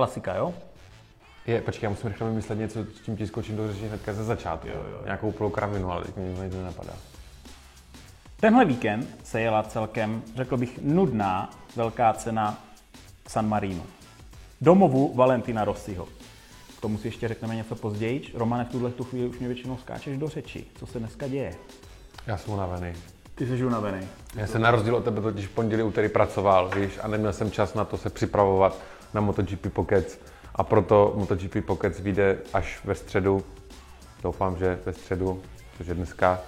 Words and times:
Klasika, 0.00 0.34
jo? 0.34 0.54
Je, 1.46 1.60
počkej, 1.60 1.86
já 1.86 1.90
musím 1.90 2.08
rychle 2.08 2.28
vymyslet 2.28 2.58
něco, 2.58 2.84
s 2.84 3.00
tím 3.00 3.16
ti 3.16 3.26
skočím 3.26 3.56
do 3.56 3.72
řeči 3.72 3.88
hnedka 3.88 4.12
ze 4.12 4.24
začátku. 4.24 4.68
Jo, 4.68 4.84
jo. 4.92 5.00
Nějakou 5.04 5.28
úplnou 5.28 5.50
kravinu, 5.50 5.92
ale 5.92 6.04
teď 6.04 6.16
mi 6.16 6.44
nic 6.44 6.54
nenapadá. 6.54 6.92
Tenhle 8.40 8.64
víkend 8.64 9.08
se 9.24 9.40
jela 9.40 9.62
celkem, 9.62 10.22
řekl 10.36 10.56
bych, 10.56 10.78
nudná 10.82 11.50
velká 11.76 12.12
cena 12.12 12.64
San 13.28 13.48
Marino. 13.48 13.82
Domovu 14.60 15.14
Valentina 15.14 15.64
Rossiho. 15.64 16.08
K 16.78 16.80
tomu 16.80 16.98
si 16.98 17.08
ještě 17.08 17.28
řekneme 17.28 17.56
něco 17.56 17.76
později. 17.76 18.32
Romane, 18.34 18.64
v 18.64 18.68
tuhle 18.68 18.90
tu 18.90 19.04
chvíli 19.04 19.28
už 19.28 19.38
mě 19.38 19.48
většinou 19.48 19.76
skáčeš 19.76 20.18
do 20.18 20.28
řeči. 20.28 20.64
Co 20.78 20.86
se 20.86 20.98
dneska 20.98 21.28
děje? 21.28 21.54
Já 22.26 22.36
jsem 22.36 22.54
unavený. 22.54 22.92
Ty 23.34 23.46
jsi 23.46 23.64
unavený. 23.64 24.08
Já 24.36 24.46
jsem 24.46 24.62
na 24.62 24.70
rozdíl 24.70 24.96
od 24.96 25.04
tebe 25.04 25.20
totiž 25.20 25.46
v 25.46 25.50
pondělí, 25.50 25.82
úterý 25.82 26.08
pracoval, 26.08 26.70
víš, 26.76 26.98
a 27.02 27.08
neměl 27.08 27.32
jsem 27.32 27.50
čas 27.50 27.74
na 27.74 27.84
to 27.84 27.96
se 27.96 28.10
připravovat 28.10 28.78
na 29.14 29.20
MotoGP 29.20 29.72
Pockets 29.72 30.18
a 30.54 30.62
proto 30.62 31.12
MotoGP 31.16 31.66
Pockets 31.66 32.00
vyjde 32.00 32.38
až 32.52 32.80
ve 32.84 32.94
středu. 32.94 33.44
Doufám, 34.22 34.58
že 34.58 34.78
ve 34.86 34.92
středu, 34.92 35.42
což 35.76 35.86
je 35.86 35.94
dneska, 35.94 36.38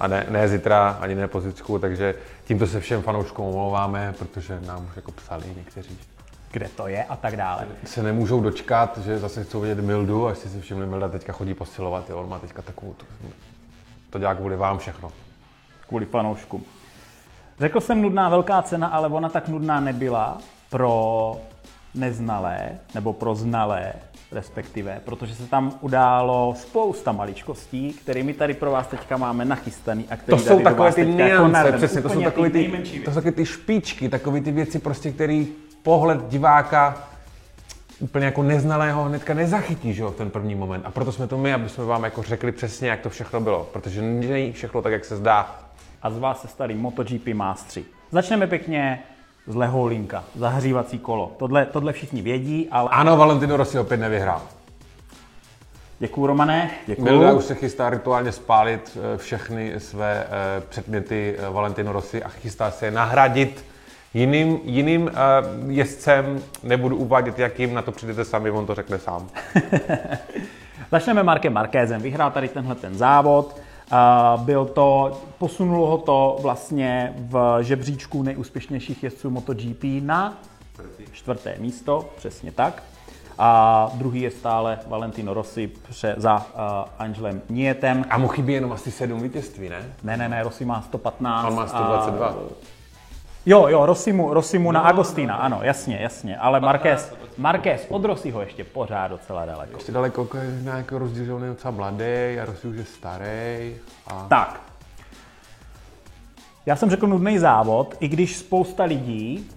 a 0.00 0.06
ne, 0.06 0.26
ne 0.30 0.48
zítra, 0.48 0.98
ani 1.00 1.14
ne 1.14 1.28
pozicku, 1.28 1.78
takže 1.78 2.14
tímto 2.44 2.66
se 2.66 2.80
všem 2.80 3.02
fanouškům 3.02 3.46
omlouváme, 3.46 4.14
protože 4.18 4.60
nám 4.60 4.86
už 4.90 4.96
jako 4.96 5.12
psali 5.12 5.44
někteří. 5.56 5.98
Kde 6.52 6.68
to 6.68 6.88
je 6.88 7.04
a 7.04 7.16
tak 7.16 7.36
dále. 7.36 7.66
Se 7.84 8.02
nemůžou 8.02 8.40
dočkat, 8.40 8.98
že 8.98 9.18
zase 9.18 9.44
chcou 9.44 9.60
vidět 9.60 9.78
Mildu, 9.78 10.26
až 10.26 10.38
si 10.38 10.60
všimli, 10.60 10.86
Milda 10.86 11.08
teďka 11.08 11.32
chodí 11.32 11.54
posilovat, 11.54 12.10
jo, 12.10 12.18
on 12.18 12.28
má 12.28 12.38
teďka 12.38 12.62
takovou, 12.62 12.94
to, 12.94 13.06
to 14.10 14.18
dělá 14.18 14.34
kvůli 14.34 14.56
vám 14.56 14.78
všechno. 14.78 15.12
Kvůli 15.88 16.06
fanouškům. 16.06 16.64
Řekl 17.60 17.80
jsem 17.80 18.02
nudná 18.02 18.28
velká 18.28 18.62
cena, 18.62 18.86
ale 18.86 19.08
ona 19.08 19.28
tak 19.28 19.48
nudná 19.48 19.80
nebyla 19.80 20.38
pro 20.70 21.36
neznalé, 21.94 22.70
nebo 22.94 23.12
pro 23.12 23.34
znalé 23.34 23.92
respektive, 24.32 25.00
protože 25.04 25.34
se 25.34 25.46
tam 25.46 25.72
událo 25.80 26.54
spousta 26.58 27.12
maličkostí, 27.12 27.92
kterými 27.92 28.34
tady 28.34 28.54
pro 28.54 28.70
vás 28.70 28.86
teďka 28.86 29.16
máme 29.16 29.44
nachystaný 29.44 30.06
a 30.10 30.16
To 30.16 30.38
jsou 30.38 30.60
takové 30.60 30.92
ty 30.92 31.00
jako 31.00 31.12
niance, 31.12 31.72
přesně, 31.72 32.02
to 32.02 32.08
jsou 32.08 32.22
takové 32.22 32.50
ty, 32.50 32.82
to 33.04 33.10
jsou 33.10 33.14
takové 33.14 33.32
ty 33.32 33.46
špičky, 33.46 34.08
takové 34.08 34.40
ty 34.40 34.52
věci 34.52 34.78
prostě, 34.78 35.10
který 35.10 35.48
pohled 35.82 36.28
diváka 36.28 37.08
úplně 38.00 38.26
jako 38.26 38.42
neznalého 38.42 39.04
hnedka 39.04 39.34
nezachytí, 39.34 39.94
že 39.94 40.02
jo, 40.02 40.10
v 40.10 40.16
ten 40.16 40.30
první 40.30 40.54
moment. 40.54 40.82
A 40.86 40.90
proto 40.90 41.12
jsme 41.12 41.26
to 41.26 41.38
my, 41.38 41.54
aby 41.54 41.68
jsme 41.68 41.84
vám 41.84 42.04
jako 42.04 42.22
řekli 42.22 42.52
přesně, 42.52 42.88
jak 42.88 43.00
to 43.00 43.10
všechno 43.10 43.40
bylo, 43.40 43.68
protože 43.72 44.02
není 44.02 44.52
všechno 44.52 44.82
tak, 44.82 44.92
jak 44.92 45.04
se 45.04 45.16
zdá. 45.16 45.60
A 46.02 46.10
z 46.10 46.18
vás 46.18 46.42
se 46.42 46.48
starý 46.48 46.74
MotoGP 46.74 47.28
mástři. 47.34 47.84
Začneme 48.10 48.46
pěkně 48.46 49.02
z 49.46 49.54
Leholinka, 49.54 50.24
zahřívací 50.34 50.98
kolo. 50.98 51.32
Tohle, 51.36 51.66
tohle 51.66 51.92
všichni 51.92 52.22
vědí, 52.22 52.68
ale... 52.70 52.88
Ano, 52.92 53.16
Valentino 53.16 53.56
Rossi 53.56 53.78
opět 53.78 53.96
nevyhrál. 53.96 54.42
Děkuju, 55.98 56.26
Romane, 56.26 56.70
Milda 56.98 57.12
děkuju. 57.12 57.38
už 57.38 57.44
se 57.44 57.54
chystá 57.54 57.90
rituálně 57.90 58.32
spálit 58.32 58.98
eh, 59.14 59.18
všechny 59.18 59.74
své 59.78 60.26
eh, 60.26 60.60
předměty 60.68 61.36
eh, 61.38 61.50
Valentino 61.50 61.92
Rossi 61.92 62.22
a 62.22 62.28
chystá 62.28 62.70
se 62.70 62.86
je 62.86 62.90
nahradit 62.90 63.64
jiným, 64.14 64.60
jiným 64.64 65.10
jezdcem. 65.66 66.42
Nebudu 66.62 66.96
uvádět, 66.96 67.38
jakým, 67.38 67.74
na 67.74 67.82
to 67.82 67.92
přijdete 67.92 68.24
sami, 68.24 68.50
on 68.50 68.66
to 68.66 68.74
řekne 68.74 68.98
sám. 68.98 69.28
Začneme 70.90 71.22
Markem 71.22 71.52
Markézem. 71.52 72.02
Vyhrál 72.02 72.30
tady 72.30 72.48
tenhle 72.48 72.74
ten 72.74 72.94
závod. 72.94 73.60
Byl 74.36 74.64
to, 74.64 75.20
posunulo 75.38 75.86
ho 75.86 75.98
to 75.98 76.36
vlastně 76.42 77.14
v 77.16 77.58
žebříčku 77.60 78.22
nejúspěšnějších 78.22 79.02
jezdců 79.02 79.30
MotoGP 79.30 79.84
na 80.00 80.38
čtvrté 81.12 81.56
místo, 81.58 82.08
přesně 82.16 82.52
tak. 82.52 82.82
A 83.38 83.90
druhý 83.94 84.20
je 84.20 84.30
stále 84.30 84.78
Valentino 84.86 85.34
Rossi 85.34 85.66
pře, 85.88 86.14
za 86.18 86.36
uh, 86.36 86.62
Angelem 86.98 87.42
Nietem. 87.48 88.04
A 88.10 88.18
mu 88.18 88.28
chybí 88.28 88.52
jenom 88.52 88.72
asi 88.72 88.90
sedm 88.90 89.22
vítězství, 89.22 89.68
ne? 89.68 89.82
Ne, 90.02 90.16
ne, 90.16 90.28
ne, 90.28 90.42
Rossi 90.42 90.64
má 90.64 90.82
115. 90.82 91.48
On 91.48 91.54
má 91.54 91.66
122. 91.66 92.26
A, 92.26 92.34
jo, 93.46 93.68
jo, 93.68 93.86
Rossimu, 93.86 94.34
Rossimu 94.34 94.72
na 94.72 94.80
Agostina, 94.80 95.34
ano, 95.34 95.58
jasně, 95.62 95.98
jasně. 96.00 96.36
Ale 96.36 96.60
Marquez, 96.60 97.14
Marquez 97.38 97.86
od 97.88 98.04
Rossiho 98.04 98.40
ještě 98.40 98.64
pořád 98.64 99.08
docela 99.08 99.46
daleko. 99.46 99.76
Ještě 99.76 99.92
daleko 99.92 100.20
jako 100.20 100.36
je 100.36 100.58
nějaký 100.62 100.94
rozdíl, 100.94 101.24
že 101.24 101.32
on 101.32 101.42
je 101.42 101.48
docela 101.48 101.70
mladý 101.70 102.38
a 102.42 102.44
Rossi 102.44 102.68
už 102.68 102.76
je 102.76 102.84
starý. 102.84 103.76
A... 104.06 104.26
Tak. 104.28 104.60
Já 106.66 106.76
jsem 106.76 106.90
řekl 106.90 107.06
nudný 107.06 107.38
závod, 107.38 107.94
i 108.00 108.08
když 108.08 108.36
spousta 108.36 108.84
lidí 108.84 109.50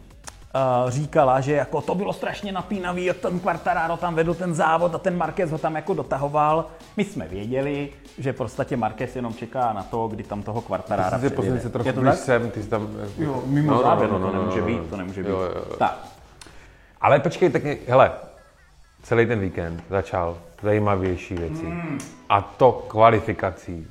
říkala, 0.88 1.42
že 1.42 1.54
jako 1.54 1.82
to 1.82 1.96
bylo 1.96 2.14
strašně 2.14 2.52
napínavý, 2.52 3.06
jak 3.06 3.18
ten 3.18 3.40
Quartararo 3.40 3.98
tam 3.98 4.16
vedl 4.16 4.34
ten 4.34 4.54
závod 4.54 4.96
a 4.96 4.98
ten 4.98 5.18
Marquez 5.18 5.52
ho 5.52 5.58
tam 5.58 5.76
jako 5.76 5.94
dotahoval. 5.94 6.66
My 6.98 7.06
jsme 7.06 7.28
věděli, 7.28 7.90
že 8.18 8.34
v 8.34 8.36
podstatě 8.36 8.78
Marquez 8.78 9.16
jenom 9.16 9.34
čeká 9.34 9.74
na 9.74 9.84
to, 9.84 10.08
kdy 10.08 10.24
tam 10.24 10.44
toho 10.44 10.62
Quartarara 10.62 11.18
Ty 11.20 11.30
jsi 11.30 11.34
předjede. 11.34 11.60
se 11.60 11.70
trochu 11.70 11.88
Je 11.90 11.94
to 11.94 12.02
blíž 12.02 12.14
tak? 12.16 12.24
sem, 12.24 12.52
ty 12.52 12.64
jsi 12.64 12.70
tam... 12.70 12.88
Jo, 13.18 13.44
mimo 13.46 13.72
No, 13.72 13.78
no, 13.78 13.84
záběr, 13.84 14.12
no, 14.12 14.20
no, 14.20 14.26
no, 14.28 14.32
to 14.32 14.38
nemůže 14.38 14.62
no, 14.62 14.68
být, 14.68 14.78
no. 14.78 14.84
to 14.90 14.98
nemůže 14.98 15.24
být. 15.24 15.30
Jo, 15.30 15.40
jo, 15.40 15.52
jo. 15.56 15.76
Tak, 15.80 15.98
Ale 17.02 17.20
počkej, 17.20 17.50
tak 17.50 17.64
je- 17.64 17.78
hele, 17.88 18.12
celý 19.04 19.26
ten 19.26 19.40
víkend 19.40 19.84
začal 19.90 20.38
zajímavější 20.64 21.36
věci. 21.36 21.66
Hmm. 21.66 21.98
A 22.30 22.42
to 22.42 22.72
kvalifikací, 22.88 23.88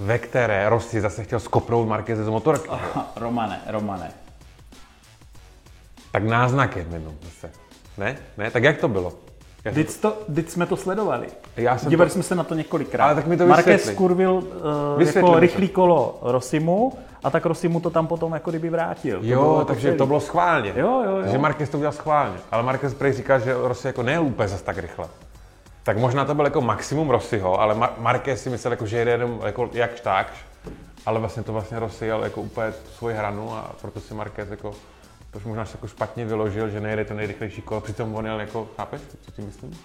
ve 0.00 0.18
které 0.18 0.68
Rossi 0.68 1.00
zase 1.00 1.24
chtěl 1.24 1.40
skopnout 1.40 1.88
Marqueze 1.88 2.24
z 2.24 2.28
motorky. 2.28 2.68
Romane, 3.16 3.60
Romane. 3.66 4.10
Tak 6.12 6.24
náznakem 6.24 6.92
jenom 6.92 7.14
zase. 7.24 7.50
Ne? 7.98 8.16
Ne? 8.38 8.50
Tak 8.50 8.62
jak 8.62 8.78
to 8.78 8.88
bylo? 8.88 9.12
Jak 9.64 9.74
Teď, 9.74 9.96
to, 10.00 10.16
teď 10.34 10.48
jsme 10.48 10.66
to 10.66 10.76
sledovali. 10.76 11.26
Já 11.56 11.78
jsem 11.78 11.88
Dívali 11.90 12.10
to- 12.10 12.14
jsme 12.14 12.22
se 12.22 12.34
na 12.34 12.44
to 12.44 12.54
několikrát. 12.54 13.04
Ale 13.04 13.14
tak 13.14 13.26
mi 13.26 13.36
to 13.36 13.46
Marquez 13.46 13.84
skurvil 13.84 14.32
uh, 14.32 14.42
Vysvětli 14.98 15.18
jako 15.20 15.28
mi 15.30 15.34
to. 15.34 15.40
rychlý 15.40 15.68
kolo 15.68 16.18
Rosimu 16.22 16.92
a 17.24 17.30
tak 17.30 17.46
Rosimu 17.46 17.80
to 17.80 17.90
tam 17.90 18.06
potom 18.06 18.32
jako 18.32 18.50
kdyby 18.50 18.70
vrátil. 18.70 19.16
To 19.20 19.26
bylo 19.26 19.34
Jo, 19.44 19.52
jako 19.52 19.64
takže 19.64 19.88
celý. 19.88 19.98
to 19.98 20.06
bylo 20.06 20.20
schválně. 20.20 20.72
Jo, 20.76 21.02
jo, 21.04 21.10
jo. 21.16 21.22
Takže 21.22 21.38
Marquez 21.38 21.68
to 21.70 21.76
udělal 21.76 21.92
schválně. 21.92 22.36
Ale 22.50 22.62
Marquez 22.62 22.94
prej 22.94 23.12
říká, 23.12 23.38
že 23.38 23.54
Rossi 23.62 23.86
jako 23.86 24.02
nejel 24.02 24.22
úplně 24.24 24.48
zas 24.48 24.62
tak 24.62 24.78
rychle. 24.78 25.06
Tak 25.82 25.98
možná 25.98 26.24
to 26.24 26.34
byl 26.34 26.44
jako 26.44 26.60
maximum 26.60 27.10
Rossiho, 27.10 27.60
ale 27.60 27.74
Mar- 27.74 27.90
Marquez 27.98 28.42
si 28.42 28.50
myslel, 28.50 28.72
jako, 28.72 28.86
že 28.86 28.96
jede 28.96 29.10
jenom 29.10 29.40
jako 29.46 29.70
jakž 29.72 30.00
takž. 30.00 30.32
Ale 31.06 31.20
vlastně 31.20 31.42
to 31.42 31.52
vlastně 31.52 31.78
Rossi 31.78 32.06
jel 32.06 32.24
jako 32.24 32.40
úplně 32.40 32.72
svoji 32.98 33.16
hranu 33.16 33.52
a 33.54 33.70
proto 33.80 34.00
si 34.00 34.14
Marquez 34.14 34.50
jako 34.50 34.72
to 35.38 35.42
už 35.42 35.46
možná 35.48 35.64
se 35.64 35.76
jako 35.76 35.86
špatně 35.86 36.24
vyložil, 36.24 36.68
že 36.68 36.80
nejede 36.80 37.04
to 37.04 37.14
nejrychlejší 37.14 37.62
kolo, 37.62 37.80
přitom 37.80 38.14
on 38.14 38.26
jel 38.26 38.40
jako, 38.40 38.68
chápeš, 38.76 39.00
co 39.22 39.30
tím 39.30 39.46
myslím? 39.46 39.78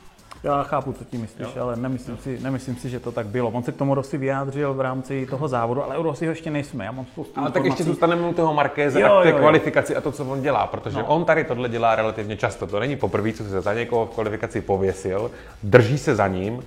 Já 0.43 0.63
chápu, 0.63 0.93
co 0.93 1.03
tím 1.03 1.21
myslíš, 1.21 1.47
jo. 1.55 1.63
ale 1.63 1.75
nemyslím 1.75 2.17
si, 2.17 2.39
nemyslím 2.39 2.75
si, 2.75 2.89
že 2.89 2.99
to 2.99 3.11
tak 3.11 3.25
bylo. 3.27 3.49
On 3.49 3.63
se 3.63 3.71
k 3.71 3.75
tomu 3.77 3.95
Rossi 3.95 4.17
vyjádřil 4.17 4.73
v 4.73 4.81
rámci 4.81 5.25
toho 5.25 5.47
závodu, 5.47 5.83
ale 5.83 5.97
u 5.97 6.03
Rossiho 6.03 6.31
ještě 6.31 6.51
nejsme. 6.51 6.85
Já 6.85 6.91
mám 6.91 7.05
spoustu 7.05 7.39
Ale 7.39 7.51
tak 7.51 7.65
ještě 7.65 7.69
informací. 7.69 7.83
zůstaneme 7.91 8.27
u 8.27 8.33
toho 8.33 8.53
Markéze 8.53 9.01
Jo, 9.01 9.07
a 9.13 9.21
té 9.23 9.29
jo, 9.29 9.35
jo. 9.35 9.39
kvalifikaci 9.39 9.95
a 9.95 10.01
to, 10.01 10.11
co 10.11 10.25
on 10.25 10.41
dělá, 10.41 10.67
protože 10.67 10.97
No. 10.97 11.05
on 11.05 11.25
tady 11.25 11.43
tohle 11.43 11.69
dělá 11.69 11.95
relativně 11.95 12.37
často. 12.37 12.67
To 12.67 12.79
není 12.79 12.95
poprvé, 12.95 13.33
co 13.33 13.43
se 13.43 13.61
za 13.61 13.73
někoho 13.73 14.05
v 14.05 14.09
kvalifikaci 14.09 14.61
pověsil, 14.61 15.31
drží 15.63 15.97
se 15.97 16.15
za 16.15 16.27
ním 16.27 16.63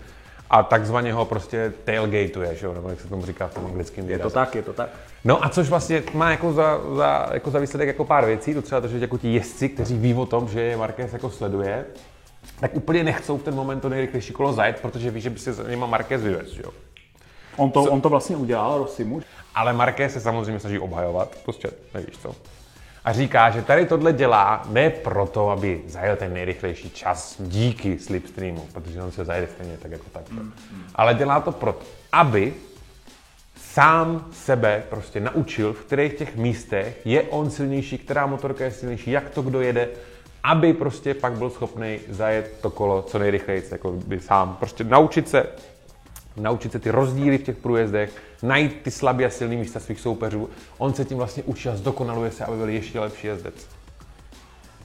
a 0.50 0.62
takzvaně 0.62 1.12
ho 1.12 1.24
prostě 1.24 1.72
tailgateuje, 1.84 2.54
že 2.54 2.66
jo, 2.66 2.74
nebo 2.74 2.88
jak 2.88 3.00
se 3.00 3.08
tomu 3.08 3.26
říká 3.26 3.46
v 3.48 3.54
tom 3.54 3.66
anglickém 3.66 4.04
Je 4.04 4.10
to 4.10 4.16
výrazu. 4.16 4.34
tak, 4.34 4.54
je 4.54 4.62
to 4.62 4.72
tak. 4.72 4.88
No 5.24 5.44
a 5.44 5.48
což 5.48 5.68
vlastně 5.68 6.02
má 6.14 6.30
jako 6.30 6.52
za, 6.52 6.80
za, 6.96 7.28
jako 7.32 7.50
za 7.50 7.58
výsledek 7.58 7.88
jako 7.88 8.04
pár 8.04 8.24
věcí, 8.26 8.54
to 8.54 8.62
třeba 8.62 8.80
to, 8.80 8.88
že 8.88 8.98
jako 8.98 9.18
ti 9.18 9.34
jezdci, 9.34 9.68
kteří 9.68 9.98
ví 9.98 10.14
o 10.14 10.26
tom, 10.26 10.48
že 10.48 10.60
je 10.60 10.76
Marquez 10.76 11.12
jako 11.12 11.30
sleduje, 11.30 11.84
tak 12.60 12.74
úplně 12.74 13.04
nechcou 13.04 13.38
v 13.38 13.42
ten 13.42 13.54
moment 13.54 13.80
to 13.80 13.88
nejrychlejší 13.88 14.32
kolo 14.32 14.52
zajet, 14.52 14.80
protože 14.80 15.10
ví, 15.10 15.20
že 15.20 15.30
by 15.30 15.38
se 15.38 15.52
za 15.52 15.62
nima 15.62 15.86
Marquez 15.86 16.22
vyvez, 16.22 16.48
že 16.48 16.62
jo. 16.64 16.70
On 17.56 17.70
to, 17.70 17.82
on 17.82 18.00
to 18.00 18.08
vlastně 18.08 18.36
udělal, 18.36 18.78
Rossimu. 18.78 19.20
Ale 19.54 19.72
Marquez 19.72 20.12
se 20.12 20.20
samozřejmě 20.20 20.60
snaží 20.60 20.78
obhajovat, 20.78 21.36
prostě 21.44 21.70
nevíš 21.94 22.18
co. 22.18 22.34
A 23.06 23.12
říká, 23.12 23.50
že 23.50 23.62
tady 23.62 23.86
tohle 23.86 24.12
dělá 24.12 24.66
ne 24.68 24.90
proto, 24.90 25.50
aby 25.50 25.82
zajel 25.86 26.16
ten 26.16 26.32
nejrychlejší 26.32 26.90
čas 26.90 27.36
díky 27.38 27.98
slipstreamu, 27.98 28.68
protože 28.72 29.02
on 29.02 29.12
se 29.12 29.24
zajede 29.24 29.46
stejně 29.46 29.76
tak 29.76 29.90
jako 29.90 30.04
tak. 30.12 30.22
Ale 30.94 31.14
dělá 31.14 31.40
to 31.40 31.52
proto, 31.52 31.86
aby 32.12 32.54
sám 33.56 34.26
sebe 34.32 34.82
prostě 34.90 35.20
naučil, 35.20 35.72
v 35.72 35.84
kterých 35.84 36.14
těch 36.14 36.36
místech 36.36 37.00
je 37.04 37.22
on 37.22 37.50
silnější, 37.50 37.98
která 37.98 38.26
motorka 38.26 38.64
je 38.64 38.70
silnější, 38.70 39.10
jak 39.10 39.30
to 39.30 39.42
kdo 39.42 39.60
jede, 39.60 39.88
aby 40.42 40.72
prostě 40.72 41.14
pak 41.14 41.32
byl 41.32 41.50
schopný 41.50 41.98
zajet 42.08 42.58
to 42.62 42.70
kolo 42.70 43.02
co 43.02 43.18
nejrychleji, 43.18 43.62
jako 43.70 43.92
by 43.92 44.20
sám. 44.20 44.56
Prostě 44.58 44.84
naučit 44.84 45.28
se 45.28 45.46
naučit 46.36 46.72
se 46.72 46.78
ty 46.78 46.90
rozdíly 46.90 47.38
v 47.38 47.42
těch 47.42 47.56
průjezdech, 47.56 48.22
najít 48.42 48.80
ty 48.82 48.90
slabé 48.90 49.24
a 49.24 49.30
silné 49.30 49.56
místa 49.56 49.80
svých 49.80 50.00
soupeřů. 50.00 50.48
On 50.78 50.94
se 50.94 51.04
tím 51.04 51.16
vlastně 51.18 51.42
učí 51.42 51.68
a 51.68 51.76
zdokonaluje 51.76 52.30
se, 52.30 52.44
aby 52.44 52.56
byl 52.56 52.68
ještě 52.68 53.00
lepší 53.00 53.26
jezdec. 53.26 53.54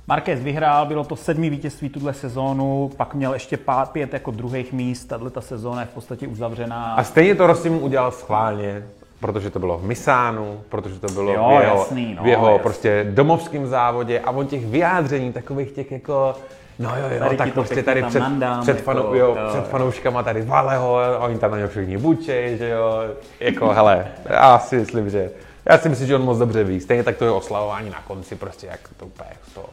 Marquez 0.07 0.39
vyhrál, 0.39 0.86
bylo 0.86 1.03
to 1.03 1.15
sedmý 1.15 1.50
vítězství 1.50 1.89
tuhle 1.89 2.13
sezónu, 2.13 2.92
pak 2.98 3.13
měl 3.15 3.33
ještě 3.33 3.57
pár, 3.57 3.88
pět 3.88 4.13
jako 4.13 4.31
druhých 4.31 4.74
míst, 4.74 5.06
tahle 5.06 5.30
ta 5.30 5.42
sezóna 5.42 5.81
je 5.81 5.88
v 5.88 5.89
podstatě 5.89 6.27
uzavřená. 6.27 6.94
A 6.94 7.03
stejně 7.03 7.36
to 7.36 7.48
Rossi 7.48 7.69
mu 7.69 7.80
udělal 7.80 8.12
schválně, 8.12 8.83
protože 9.19 9.50
to 9.50 9.59
bylo 9.59 9.77
v 9.77 9.83
Misánu, 9.83 10.59
protože 10.69 11.00
to 11.00 11.07
bylo 11.07 11.33
Jo, 11.33 11.48
v 11.48 11.62
jeho, 11.62 11.77
jasný, 11.77 12.13
no, 12.15 12.24
v 12.24 12.27
jeho 12.27 12.48
jasný. 12.48 12.63
prostě 12.63 13.07
domovském 13.12 13.68
závodě 13.68 14.19
a 14.19 14.31
on 14.31 14.48
těch 14.48 14.65
vyjádření, 14.65 15.33
takových 15.33 15.71
těch 15.71 15.92
jako 15.92 16.33
No 16.81 16.89
jo, 16.89 17.06
jo, 17.13 17.19
Tady 17.19 17.38
tak 17.38 17.48
to 17.48 17.54
prostě 17.54 17.83
tady 17.83 18.04
před, 18.04 18.19
nandám, 18.19 18.62
před, 18.62 18.72
jako, 18.72 18.83
fanou, 18.83 19.13
jo, 19.13 19.28
jo. 19.28 19.38
před 19.50 19.68
fanouškama 19.68 20.24
tady 20.24 20.42
Valeho, 20.42 21.00
oni 21.19 21.38
tam 21.38 21.51
na 21.51 21.57
něj 21.57 21.68
všichni 21.68 21.98
bučej, 21.98 22.57
že 22.57 22.69
jo, 22.69 23.04
jako 23.39 23.68
hele, 23.74 24.07
já 24.30 24.60
si 24.60 24.75
myslím, 24.75 25.10
že, 25.10 25.31
já 25.66 25.78
si 25.78 25.89
myslím, 25.89 26.07
že 26.07 26.16
on 26.16 26.22
moc 26.22 26.38
dobře 26.38 26.63
ví, 26.63 26.80
stejně 26.80 27.04
tak 27.04 27.18
to 27.18 27.25
je 27.25 27.31
oslavování 27.31 27.89
na 27.89 28.01
konci, 28.07 28.36
prostě 28.36 28.68
jak 28.68 28.80
to 28.98 29.06
úplně 29.06 29.30
toho. 29.54 29.69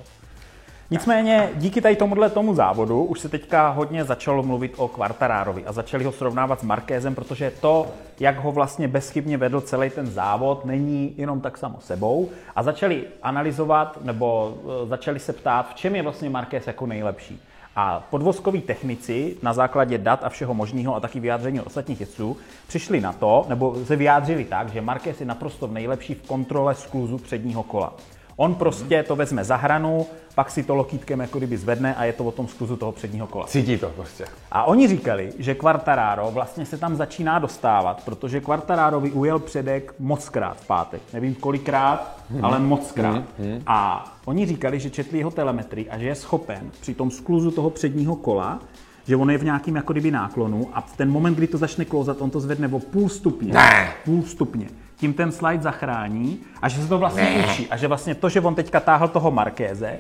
Nicméně 0.91 1.51
díky 1.55 1.81
tady 1.81 1.97
tomuhle 1.97 2.31
tomu 2.31 2.55
závodu 2.55 3.05
už 3.05 3.21
se 3.21 3.29
teďka 3.29 3.69
hodně 3.69 4.05
začalo 4.05 4.43
mluvit 4.43 4.75
o 4.77 4.89
Quartararovi 4.89 5.67
a 5.67 5.73
začali 5.73 6.05
ho 6.05 6.13
srovnávat 6.13 6.61
s 6.61 6.63
Markézem, 6.63 7.15
protože 7.15 7.53
to, 7.61 7.87
jak 8.21 8.39
ho 8.39 8.53
vlastně 8.53 8.89
bezchybně 8.89 9.37
vedl 9.37 9.61
celý 9.61 9.91
ten 9.91 10.07
závod, 10.07 10.65
není 10.65 11.15
jenom 11.17 11.41
tak 11.41 11.59
samo 11.59 11.79
sebou 11.81 12.29
a 12.57 12.63
začali 12.63 13.05
analyzovat 13.23 13.99
nebo 14.05 14.55
eh, 14.85 14.87
začali 14.87 15.19
se 15.19 15.33
ptát, 15.33 15.71
v 15.71 15.75
čem 15.75 15.97
je 15.97 16.03
vlastně 16.03 16.31
Markéz 16.31 16.67
jako 16.67 16.87
nejlepší. 16.87 17.43
A 17.77 18.07
podvozkoví 18.11 18.61
technici 18.61 19.37
na 19.43 19.53
základě 19.53 19.99
dat 19.99 20.25
a 20.25 20.29
všeho 20.29 20.55
možného 20.55 20.97
a 20.97 21.01
taky 21.01 21.21
vyjádření 21.21 21.61
ostatních 21.61 22.01
jezdců 22.01 22.37
přišli 22.69 23.01
na 23.01 23.13
to, 23.13 23.47
nebo 23.49 23.77
se 23.85 23.97
vyjádřili 23.97 24.45
tak, 24.45 24.69
že 24.73 24.81
Marquez 24.81 25.21
je 25.21 25.27
naprosto 25.27 25.67
nejlepší 25.67 26.15
v 26.15 26.27
kontrole 26.27 26.75
skluzu 26.75 27.19
předního 27.19 27.63
kola. 27.63 27.93
On 28.41 28.55
prostě 28.55 29.03
to 29.03 29.17
vezme 29.17 29.45
za 29.45 29.57
hranu, 29.57 30.07
pak 30.35 30.51
si 30.51 30.63
to 30.63 30.75
lokítkem 30.75 31.21
jako 31.21 31.39
kdyby 31.39 31.57
zvedne 31.57 31.95
a 31.95 32.05
je 32.05 32.13
to 32.13 32.25
o 32.25 32.33
tom 32.33 32.49
skluzu 32.49 32.77
toho 32.77 32.93
předního 32.93 33.27
kola. 33.27 33.47
Cítí 33.47 33.79
to 33.79 33.89
prostě. 33.89 34.25
A 34.53 34.65
oni 34.65 34.89
říkali, 34.89 35.33
že 35.39 35.55
Quartararo 35.55 36.31
vlastně 36.31 36.67
se 36.67 36.79
tam 36.79 36.97
začíná 36.97 37.39
dostávat, 37.39 38.05
protože 38.05 38.41
Quartararovi 38.41 39.11
ujel 39.11 39.39
předek 39.39 39.95
mockrát 39.99 40.57
v 40.61 40.67
pátek. 40.67 41.03
Nevím 41.13 41.35
kolikrát, 41.35 42.19
ale 42.43 42.59
mockrát. 42.59 43.23
A 43.67 44.11
oni 44.25 44.47
říkali, 44.47 44.81
že 44.81 44.91
četli 44.91 45.19
jeho 45.19 45.31
telemetrii 45.31 45.91
a 45.91 45.99
že 45.99 46.07
je 46.07 46.15
schopen 46.15 46.71
při 46.81 46.95
tom 46.95 47.11
skluzu 47.11 47.51
toho 47.51 47.71
předního 47.71 48.17
kola, 48.17 48.61
že 49.07 49.17
on 49.17 49.31
je 49.31 49.39
v 49.39 49.45
nějakým 49.45 49.77
jako 49.77 49.93
kdyby 49.93 50.11
náklonu 50.11 50.69
a 50.73 50.81
v 50.81 50.97
ten 50.97 51.11
moment, 51.11 51.35
kdy 51.35 51.47
to 51.47 51.59
začne 51.59 51.85
klouzat, 51.85 52.23
on 52.23 52.31
to 52.31 52.41
zvedne 52.41 52.69
o 52.69 52.79
půl 52.79 53.09
stupně. 53.09 53.53
Ne. 53.53 53.93
Půl 54.05 54.23
stupně. 54.23 54.69
Tím 54.99 55.15
ten 55.15 55.33
slide 55.33 55.63
zachrání 55.63 56.39
a 56.63 56.69
že 56.69 56.83
se 56.83 56.89
to 56.89 56.99
vlastně 56.99 57.45
učí. 57.45 57.67
A 57.71 57.77
že 57.77 57.89
vlastně 57.89 58.15
to, 58.15 58.29
že 58.29 58.41
on 58.41 58.55
teďka 58.55 58.81
táhl 58.81 59.09
toho 59.09 59.31
Markéze, 59.31 59.99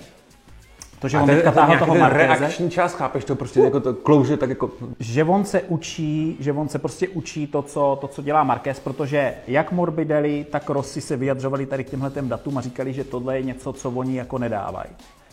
to, 0.98 1.08
že 1.08 1.18
on 1.18 1.26
teďka 1.26 1.52
táhl 1.52 1.78
toho 1.78 1.94
Markéze, 1.94 2.38
reakční 2.38 2.70
čas, 2.70 2.94
chápeš 2.94 3.24
to 3.24 3.36
prostě 3.36 3.60
jako 3.60 3.80
to 3.80 3.94
klouže 3.94 4.36
tak 4.36 4.48
jako... 4.48 4.70
že 4.98 5.24
on 5.24 5.44
se 5.44 5.62
učí, 5.62 6.36
že 6.40 6.52
on 6.52 6.68
se 6.68 6.78
prostě 6.78 7.08
učí 7.08 7.46
to, 7.46 7.62
co, 7.62 7.98
to, 8.00 8.08
co 8.08 8.22
dělá 8.22 8.44
Marquez, 8.44 8.80
protože 8.80 9.34
jak 9.46 9.72
Morbidelli, 9.72 10.46
tak 10.50 10.70
Rossi 10.70 11.00
se 11.00 11.16
vyjadřovali 11.16 11.66
tady 11.66 11.84
k 11.84 11.90
těmhle 11.90 12.10
datům 12.22 12.58
a 12.58 12.60
říkali, 12.60 12.92
že 12.92 13.04
tohle 13.04 13.36
je 13.36 13.42
něco, 13.42 13.72
co 13.72 13.90
oni 13.90 14.16
jako 14.16 14.38
nedávají. 14.38 14.90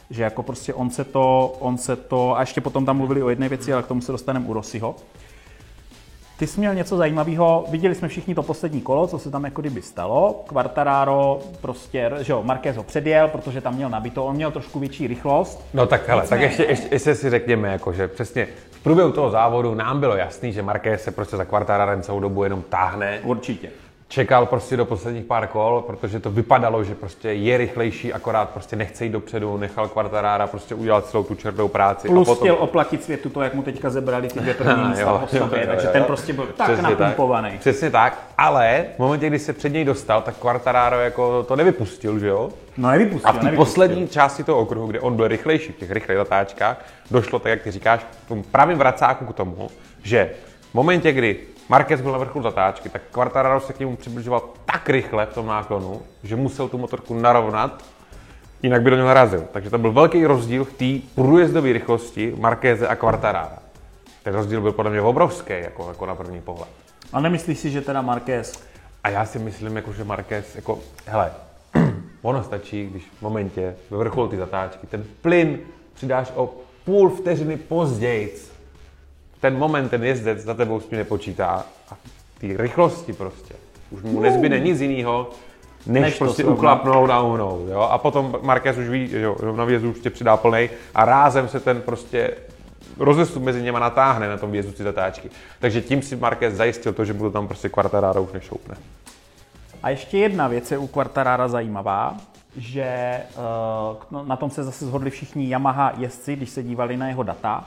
Že 0.10 0.24
jako 0.24 0.44
prostě 0.44 0.74
on 0.74 0.90
se 0.90 1.04
to, 1.04 1.56
on 1.60 1.78
se 1.78 1.96
to, 1.96 2.38
a 2.38 2.40
ještě 2.40 2.62
potom 2.62 2.86
tam 2.86 2.98
mluvili 2.98 3.24
o 3.24 3.30
jedné 3.30 3.50
věci, 3.50 3.74
ale 3.74 3.84
k 3.84 3.88
tomu 3.88 4.02
se 4.02 4.12
dostaneme 4.12 4.46
u 4.46 4.54
Rossiho. 4.54 4.96
Ty 6.40 6.48
jsi 6.48 6.60
měl 6.60 6.76
něco 6.76 6.98
zajímavého, 6.98 7.66
viděli 7.70 7.96
jsme 7.96 8.08
všichni 8.08 8.36
to 8.36 8.44
poslední 8.44 8.82
kolo, 8.82 9.08
co 9.08 9.20
se 9.20 9.32
tam 9.32 9.44
jako 9.46 9.62
kdyby 9.62 9.82
stalo. 9.82 10.44
Quartararo 10.48 11.40
prostě, 11.62 12.12
že 12.22 12.34
jo, 12.34 12.44
Marquez 12.44 12.78
ho 12.78 12.84
předjel, 12.84 13.28
protože 13.28 13.62
tam 13.62 13.76
měl 13.76 13.90
nabito, 13.90 14.26
on 14.26 14.36
měl 14.36 14.52
trošku 14.52 14.80
větší 14.80 15.08
rychlost. 15.08 15.66
No 15.74 15.86
tak 15.88 16.08
hele, 16.08 16.22
tak 16.22 16.40
Nicméně- 16.40 16.46
ještě, 16.46 16.64
ještě, 16.64 16.88
ještě 16.96 17.16
si 17.16 17.30
řekněme, 17.30 17.68
jako, 17.72 17.94
že 17.94 18.08
přesně 18.08 18.48
v 18.72 18.84
průběhu 18.84 19.12
toho 19.12 19.30
závodu 19.30 19.76
nám 19.76 20.00
bylo 20.00 20.16
jasný, 20.16 20.54
že 20.54 20.62
Marquez 20.62 21.04
se 21.04 21.12
prostě 21.12 21.38
za 21.38 21.46
Quartararem 21.46 22.02
celou 22.02 22.20
dobu 22.20 22.44
jenom 22.44 22.62
táhne. 22.70 23.20
Určitě. 23.24 23.70
Čekal 24.08 24.46
prostě 24.46 24.78
do 24.78 24.86
posledních 24.86 25.26
pár 25.26 25.48
kol, 25.48 25.84
protože 25.88 26.20
to 26.20 26.32
vypadalo, 26.32 26.84
že 26.84 26.96
prostě 26.96 27.30
je 27.30 27.58
rychlejší, 27.58 28.14
akorát 28.14 28.50
prostě 28.50 28.76
nechce 28.76 29.04
jít 29.04 29.12
dopředu, 29.12 29.58
nechal 29.58 29.88
Quartarara 29.88 30.48
prostě 30.48 30.76
udělat 30.76 31.06
celou 31.06 31.24
tu 31.24 31.36
černou 31.36 31.68
práci. 31.68 32.08
Plus 32.08 32.28
a 32.28 32.32
potom... 32.32 32.46
chtěl 32.46 32.56
oplatit 32.60 33.04
světu 33.04 33.30
to, 33.30 33.42
jak 33.42 33.54
mu 33.54 33.62
teďka 33.62 33.90
zebrali 33.90 34.28
ty 34.28 34.40
dvě 34.40 34.54
první 34.58 34.84
Jo, 34.84 34.90
místa 34.90 35.18
po 35.18 35.36
jo, 35.38 35.44
sobě, 35.44 35.60
jo, 35.60 35.68
takže 35.68 35.88
jo. 35.88 35.94
ten 35.94 36.04
prostě 36.04 36.34
byl 36.34 36.46
tak 36.58 36.68
Přesně 36.68 36.84
napumpovaný. 36.84 37.52
Tak. 37.52 37.60
Přesně 37.60 37.92
tak, 37.92 38.20
ale 38.38 38.86
v 38.96 39.00
momentě, 39.00 39.28
kdy 39.28 39.40
se 39.40 39.54
před 39.54 39.70
něj 39.70 39.86
dostal, 39.86 40.22
tak 40.22 40.36
Quartararo 40.38 41.00
jako 41.00 41.44
to 41.44 41.56
nevypustil, 41.56 42.20
že 42.20 42.28
jo? 42.28 42.50
No 42.78 42.92
nevypustil, 42.92 43.30
A 43.30 43.34
v 43.34 43.40
té 43.40 43.52
poslední 43.52 44.08
části 44.08 44.44
toho 44.44 44.60
okruhu, 44.60 44.88
kde 44.88 45.00
on 45.00 45.16
byl 45.16 45.28
rychlejší 45.28 45.72
v 45.72 45.76
těch 45.76 45.92
rychlých 45.92 46.18
zatáčkách, 46.18 46.86
došlo, 47.12 47.40
tak 47.40 47.50
jak 47.50 47.62
ty 47.62 47.72
říkáš, 47.72 48.06
k 48.26 48.28
tomu 48.28 48.44
pravým 48.44 48.78
vracáku 48.78 49.26
k 49.26 49.36
tomu, 49.36 49.70
že 50.04 50.32
v 50.72 50.74
momentě, 50.74 51.12
kdy 51.12 51.38
Marquez 51.70 52.02
byl 52.02 52.12
na 52.12 52.18
vrcholu 52.18 52.44
zatáčky, 52.44 52.90
tak 52.90 53.02
Quartararo 53.12 53.60
se 53.60 53.74
k 53.74 53.80
němu 53.80 53.96
přibližoval 53.96 54.44
tak 54.66 54.90
rychle 54.90 55.26
v 55.26 55.34
tom 55.34 55.48
náklonu, 55.48 56.02
že 56.24 56.36
musel 56.36 56.70
tu 56.70 56.78
motorku 56.78 57.14
narovnat, 57.20 57.84
jinak 58.64 58.82
by 58.82 58.90
do 58.90 58.96
něho 58.96 59.08
narazil. 59.08 59.44
Takže 59.52 59.70
to 59.70 59.78
byl 59.78 59.92
velký 59.92 60.26
rozdíl 60.26 60.66
v 60.66 60.74
té 60.74 61.08
průjezdové 61.16 61.74
rychlosti 61.74 62.36
Marqueze 62.40 62.88
a 62.88 62.96
Quartarara. 62.96 63.60
Ten 64.24 64.34
rozdíl 64.34 64.62
byl 64.62 64.72
podle 64.72 64.92
mě 64.92 65.02
obrovský, 65.02 65.54
jako, 65.54 65.88
jako 65.88 66.06
na 66.06 66.16
první 66.16 66.42
pohled. 66.42 66.70
A 67.14 67.20
nemyslíš 67.20 67.60
si, 67.60 67.72
že 67.72 67.82
teda 67.82 68.02
Marquez 68.02 68.64
A 69.04 69.10
já 69.10 69.26
si 69.26 69.40
myslím, 69.40 69.76
jako, 69.76 69.94
že 69.94 70.04
Marquez, 70.04 70.56
jako, 70.56 70.80
hele, 71.06 71.32
ono 72.22 72.44
stačí, 72.44 72.88
když 72.88 73.12
v 73.20 73.22
momentě 73.22 73.76
ve 73.90 73.98
vrcholu 73.98 74.28
ty 74.28 74.38
zatáčky 74.38 74.88
ten 74.88 75.04
plyn 75.22 75.60
přidáš 75.94 76.32
o 76.36 76.54
půl 76.86 77.10
vteřiny 77.10 77.58
později. 77.58 78.55
Ten 79.46 79.58
moment 79.58 79.90
ten 79.90 80.04
jezdec 80.04 80.40
za 80.40 80.54
tebou 80.54 80.80
s 80.80 80.86
tím 80.86 80.98
nepočítá 80.98 81.66
a 81.92 81.98
ty 82.38 82.58
rychlosti 82.58 83.14
prostě. 83.14 83.54
Už 83.92 84.02
mu 84.02 84.20
nezbyde 84.20 84.60
nic 84.60 84.82
jiného, 84.82 85.30
než, 85.86 86.02
Než 86.02 86.18
to 86.18 86.26
prostě 86.26 86.46
uklapnout 86.46 87.10
a 87.10 87.22
uhnout. 87.22 87.70
Jo? 87.70 87.80
A 87.80 87.98
potom 87.98 88.40
Marquez 88.42 88.78
už 88.78 88.90
ví, 88.90 89.08
že 89.08 89.22
jo, 89.22 89.38
na 89.56 89.66
vjezdu 89.66 89.92
už 89.92 90.00
tě 90.00 90.10
přidá 90.10 90.38
plnej 90.38 90.70
a 90.96 91.06
rázem 91.06 91.48
se 91.48 91.60
ten 91.60 91.82
prostě 91.82 92.32
rozestup 93.00 93.44
mezi 93.44 93.62
něma 93.62 93.80
natáhne 93.80 94.30
na 94.30 94.38
tom 94.38 94.52
vjezdu 94.52 94.72
ty 94.72 94.84
zatáčky. 94.84 95.30
Takže 95.60 95.82
tím 95.82 96.02
si 96.02 96.16
Marquez 96.16 96.54
zajistil 96.54 96.94
to, 96.94 97.06
že 97.06 97.14
to 97.14 97.32
tam 97.32 97.48
prostě 97.48 97.70
Quartararo 97.70 98.24
už 98.24 98.32
nešoupne. 98.32 98.76
A 99.84 99.90
ještě 99.90 100.18
jedna 100.18 100.48
věc 100.48 100.72
je 100.72 100.78
u 100.78 100.88
Quartarara 100.88 101.48
zajímavá, 101.48 102.18
že 102.58 102.82
eh, 102.82 103.26
na 104.26 104.36
tom 104.36 104.50
se 104.50 104.64
zase 104.64 104.86
shodli 104.86 105.10
všichni 105.10 105.50
Yamaha 105.50 105.94
jezdci, 105.98 106.36
když 106.36 106.50
se 106.50 106.64
dívali 106.64 106.98
na 106.98 107.08
jeho 107.08 107.24
data. 107.24 107.64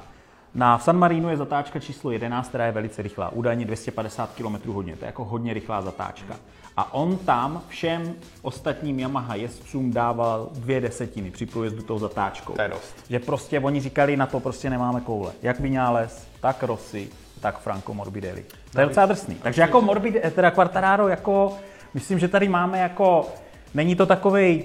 Na 0.54 0.78
San 0.78 0.98
Marino 0.98 1.30
je 1.30 1.36
zatáčka 1.36 1.80
číslo 1.80 2.10
11, 2.10 2.48
která 2.48 2.66
je 2.66 2.72
velice 2.72 3.02
rychlá, 3.02 3.28
údajně 3.28 3.64
250 3.64 4.30
km 4.34 4.72
hodně, 4.72 4.96
to 4.96 5.04
je 5.04 5.06
jako 5.06 5.24
hodně 5.24 5.54
rychlá 5.54 5.82
zatáčka. 5.82 6.36
A 6.76 6.94
on 6.94 7.16
tam 7.18 7.62
všem 7.68 8.14
ostatním 8.42 9.00
Yamaha 9.00 9.34
jezdcům 9.34 9.92
dával 9.92 10.48
dvě 10.52 10.80
desetiny 10.80 11.30
při 11.30 11.46
průjezdu 11.46 11.82
tou 11.82 11.98
zatáčkou. 11.98 12.52
To 12.52 12.62
je 12.62 12.68
dost. 12.68 13.04
Že 13.10 13.18
prostě 13.18 13.60
oni 13.60 13.80
říkali, 13.80 14.16
na 14.16 14.26
to 14.26 14.40
prostě 14.40 14.70
nemáme 14.70 15.00
koule. 15.00 15.32
Jak 15.42 15.60
Vinales, 15.60 16.26
tak 16.40 16.62
Rossi, 16.62 17.08
tak 17.40 17.58
Franco 17.58 17.94
Morbidelli. 17.94 18.44
To 18.72 18.80
je 18.80 18.86
docela 18.86 19.06
drsný. 19.06 19.34
Takže 19.34 19.62
jako 19.62 19.80
Morbidelli, 19.80 20.30
teda 20.30 20.50
Quartararo, 20.50 21.08
jako, 21.08 21.56
myslím, 21.94 22.18
že 22.18 22.28
tady 22.28 22.48
máme 22.48 22.78
jako, 22.78 23.26
není 23.74 23.96
to 23.96 24.06
takovej, 24.06 24.64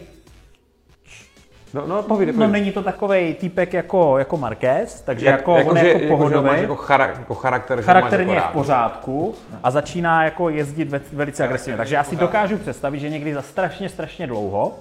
No, 1.74 1.84
no 1.88 2.04
povídej, 2.04 2.34
no 2.36 2.40
povídej. 2.40 2.62
není 2.62 2.72
to 2.72 2.84
takovej 2.84 3.34
týpek 3.34 3.74
jako, 3.74 4.18
jako 4.18 4.38
Marquez, 4.38 5.02
takže 5.02 5.26
jako, 5.26 5.54
on 5.56 5.78
je 5.78 5.84
že- 5.84 5.88
jako 5.90 6.00
že 6.00 6.08
pohodový. 6.08 6.46
máš 6.48 6.60
jako, 6.60 6.76
charak, 6.76 7.16
jako 7.20 7.36
charakter, 7.36 7.80
že 7.80 7.86
charakterně 7.86 8.26
je 8.26 8.32
v 8.32 8.36
jako 8.36 8.48
rád. 8.48 8.54
pořádku 8.54 9.36
a 9.64 9.72
začíná 9.72 10.24
jako 10.24 10.50
jezdit 10.50 10.90
ve, 10.90 11.02
velice 11.14 11.44
agresivně. 11.44 11.78
Takže 11.78 11.96
já 11.96 12.04
si 12.04 12.16
dokážu 12.16 12.58
představit, 12.58 13.00
že 13.00 13.10
někdy 13.10 13.34
za 13.34 13.42
strašně, 13.42 13.90
strašně 13.90 14.28
dlouho 14.28 14.72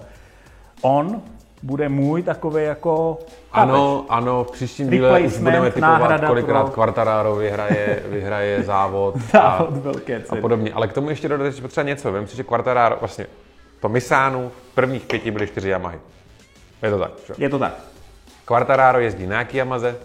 on 0.83 1.23
bude 1.63 1.89
můj 1.89 2.23
takový 2.23 2.65
jako... 2.65 3.19
Ano, 3.53 4.05
ano, 4.09 4.45
v 4.45 4.51
příštím 4.53 4.91
díle 4.91 5.21
už 5.21 5.39
budeme 5.39 5.71
typovat, 5.71 6.21
kolikrát 6.27 6.63
pro- 6.63 6.71
Quartararo 6.73 7.35
vyhraje, 7.37 8.03
vyhraje 8.09 8.63
závod 8.63 9.15
a, 9.17 9.21
Závod 9.33 9.77
velké 9.77 10.23
a 10.31 10.37
podobně. 10.37 10.73
Ale 10.73 10.89
k 10.89 10.93
tomu 10.93 11.09
ještě 11.11 11.29
dodat 11.29 11.45
ještě 11.45 11.63
potřeba 11.63 11.85
něco. 11.85 12.13
Vím 12.13 12.27
si, 12.27 12.37
že 12.37 12.45
Quartararo, 12.45 12.97
vlastně 13.01 13.27
to 13.81 13.89
Misánu 13.89 14.51
v 14.71 14.75
prvních 14.75 15.03
pěti 15.07 15.31
byly 15.31 15.47
čtyři 15.47 15.69
Yamahy. 15.69 15.99
Je 16.83 16.91
to 16.91 16.99
tak, 16.99 17.11
že? 17.27 17.35
Je 17.39 17.49
to 17.49 17.59
tak. 17.59 17.75
Quartararo 18.45 19.01
jezdí 19.01 19.27
na 19.27 19.39
jaký 19.39 19.57
Yamaze? 19.57 19.97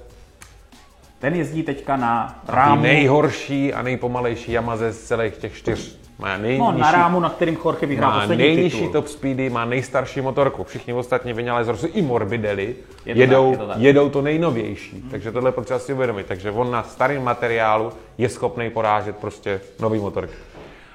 Ten 1.19 1.35
jezdí 1.35 1.63
teďka 1.63 1.97
na 1.97 2.39
rámu, 2.47 2.81
nejhorší 2.81 3.73
a 3.73 3.81
nejpomalejší 3.81 4.51
Yamaze 4.51 4.91
z 4.93 5.03
celých 5.03 5.37
těch 5.37 5.57
čtyř. 5.57 5.97
Má 6.19 6.37
nejnižší, 6.37 6.59
no, 6.59 6.71
na 6.77 6.91
rámu, 6.91 7.19
na 7.19 7.29
kterým 7.29 7.57
Jorge 7.65 7.85
vyhrál 7.85 8.11
má 8.11 8.19
poslední 8.19 8.43
nejnižší 8.43 8.77
titul. 8.77 8.93
top 8.93 9.07
speedy, 9.07 9.49
má 9.49 9.65
nejstarší 9.65 10.21
motorku. 10.21 10.63
Všichni 10.63 10.93
ostatní 10.93 11.33
vyňali 11.33 11.65
z 11.65 11.67
Rosy 11.67 11.87
i 11.87 12.01
Morbidelli 12.01 12.75
Je 13.05 13.13
to 13.15 13.21
jedou, 13.21 13.51
tak, 13.51 13.59
je 13.59 13.65
to 13.65 13.73
tak. 13.73 13.81
jedou 13.81 14.09
to 14.09 14.21
nejnovější. 14.21 15.03
Takže 15.11 15.31
tohle 15.31 15.47
je 15.47 15.51
potřeba 15.51 15.79
si 15.79 15.93
uvědomit. 15.93 16.25
Takže 16.25 16.51
on 16.51 16.71
na 16.71 16.83
starém 16.83 17.23
materiálu 17.23 17.91
je 18.17 18.29
schopný 18.29 18.69
porážet 18.69 19.15
prostě 19.17 19.61
nový 19.79 19.99
motorky. 19.99 20.33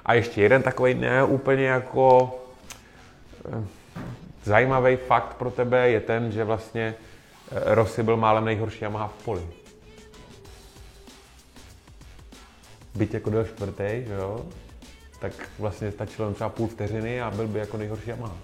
A 0.07 0.15
ještě 0.15 0.43
jeden 0.43 0.62
takový 0.62 0.95
ne 0.95 1.25
úplně 1.25 1.67
jako 1.67 2.35
eh, 3.53 3.65
zajímavý 4.45 4.97
fakt 4.97 5.35
pro 5.35 5.51
tebe 5.51 5.91
je 5.91 6.01
ten, 6.01 6.33
že 6.33 6.45
vlastně 6.45 6.95
eh, 7.53 7.75
Rossi 7.75 8.03
byl 8.03 8.17
málem 8.17 8.45
nejhorší 8.45 8.85
Yamaha 8.85 9.09
v 9.09 9.25
poli. 9.25 9.43
Byť 12.95 13.15
jako 13.15 13.31
byl 13.31 13.45
čtvrtý, 13.45 14.05
že 14.07 14.15
jo, 14.19 14.41
tak 15.19 15.33
vlastně 15.59 15.93
stačilo 15.93 16.29
jen 16.29 16.35
třeba 16.35 16.51
půl 16.51 16.67
vteřiny 16.69 17.23
a 17.23 17.31
byl 17.31 17.47
by 17.49 17.59
jako 17.59 17.77
nejhorší 17.77 18.11
Yamaha. 18.11 18.37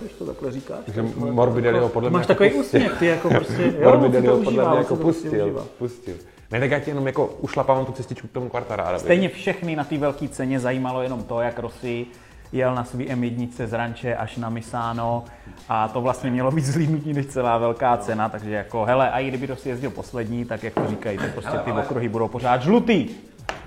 Když 0.00 0.12
to 0.12 0.26
takhle 0.26 0.52
říkáš. 0.52 0.78
Takže 0.84 1.02
Morbidelli 1.16 1.78
ho 1.80 1.88
podle 1.88 2.10
mě 2.10 2.18
Máš 2.18 2.22
jako 2.28 2.32
takový 2.34 2.50
pustil. 2.50 2.80
úsměv, 2.80 2.98
ty 2.98 3.06
jako 3.06 3.28
prostě, 3.34 3.74
jo, 3.78 3.90
Morbidelli 3.90 4.26
ho 4.26 4.42
podle 4.42 4.68
mě 4.68 4.78
jako 4.78 4.96
prostě 4.96 5.28
pustil. 5.28 5.66
pustil. 5.78 6.14
Ne, 6.50 6.60
tak 6.60 6.70
já 6.70 6.80
ti 6.80 6.90
jenom 6.90 7.06
jako 7.06 7.26
ušlapávám 7.26 7.84
tu 7.86 7.92
cestičku 7.92 8.28
k 8.28 8.32
tomu 8.32 8.48
kvartarádovi. 8.48 9.00
Stejně 9.00 9.28
všechny 9.28 9.76
na 9.76 9.84
té 9.84 9.98
velké 9.98 10.28
ceně 10.28 10.60
zajímalo 10.60 11.02
jenom 11.02 11.22
to, 11.22 11.40
jak 11.40 11.58
Rossi 11.58 12.06
jel 12.52 12.74
na 12.74 12.84
svý 12.84 13.08
M1 13.08 13.66
z 13.66 13.72
ranče 13.72 14.16
až 14.16 14.36
na 14.36 14.48
Misano 14.48 15.24
a 15.68 15.88
to 15.88 16.00
vlastně 16.00 16.30
mělo 16.30 16.50
být 16.50 16.64
zlídnutí 16.64 17.12
než 17.12 17.26
celá 17.26 17.58
velká 17.58 17.96
cena, 17.96 18.28
takže 18.28 18.50
jako 18.50 18.84
hele, 18.84 19.10
a 19.10 19.18
i 19.18 19.28
kdyby 19.28 19.46
Rossi 19.46 19.68
jezdil 19.68 19.90
poslední, 19.90 20.44
tak 20.44 20.62
jak 20.62 20.74
to 20.74 20.86
říkají, 20.86 21.18
tak 21.18 21.32
prostě 21.32 21.58
ty 21.58 21.72
okruhy 21.72 22.08
budou 22.08 22.28
pořád 22.28 22.62
žlutý. 22.62 23.08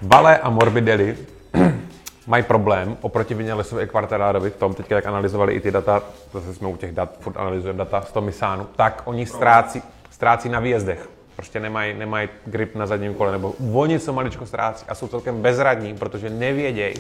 Vale 0.02 0.38
a 0.38 0.50
Morbidelli 0.50 1.18
mají 2.28 2.44
problém 2.44 2.98
oproti 3.02 3.34
Vinalesovi 3.34 3.84
a 3.84 3.88
Quartararovi 3.88 4.50
v 4.50 4.56
tom, 4.56 4.74
teďka 4.74 4.96
jak 4.96 5.06
analyzovali 5.06 5.54
i 5.54 5.60
ty 5.60 5.72
data, 5.72 6.04
zase 6.34 6.54
jsme 6.54 6.68
u 6.68 6.78
těch 6.78 6.92
dat, 6.92 7.18
furt 7.20 7.38
analyzujeme 7.38 7.78
data 7.78 8.02
z 8.02 8.12
toho 8.12 8.26
Misánu, 8.26 8.68
tak 8.76 9.02
oni 9.06 9.26
ztrácí, 9.26 9.82
ztrácí 10.12 10.50
na 10.50 10.60
výjezdech. 10.60 11.10
Prostě 11.36 11.60
nemají, 11.60 11.94
nemají 11.94 12.30
grip 12.46 12.76
na 12.76 12.86
zadním 12.86 13.14
kole, 13.14 13.32
nebo 13.32 13.54
oni 13.74 14.00
co 14.00 14.14
maličko 14.14 14.46
ztrácí 14.46 14.86
a 14.88 14.96
jsou 14.96 15.08
celkem 15.08 15.42
bezradní, 15.42 15.94
protože 15.94 16.30
nevědějí, 16.30 16.94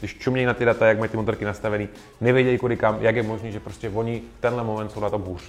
když 0.00 0.18
čumějí 0.18 0.46
na 0.46 0.54
ty 0.54 0.64
data, 0.64 0.86
jak 0.86 0.98
mají 0.98 1.10
ty 1.10 1.16
motorky 1.16 1.44
nastavený, 1.44 1.88
nevědějí 2.20 2.58
kudy 2.58 2.76
kam, 2.76 2.96
jak 3.00 3.16
je 3.16 3.22
možné, 3.22 3.52
že 3.52 3.60
prostě 3.60 3.90
oni 3.94 4.22
v 4.38 4.40
tenhle 4.40 4.64
moment 4.64 4.92
jsou 4.92 5.00
na 5.00 5.10
tom 5.10 5.22
hůř. 5.22 5.42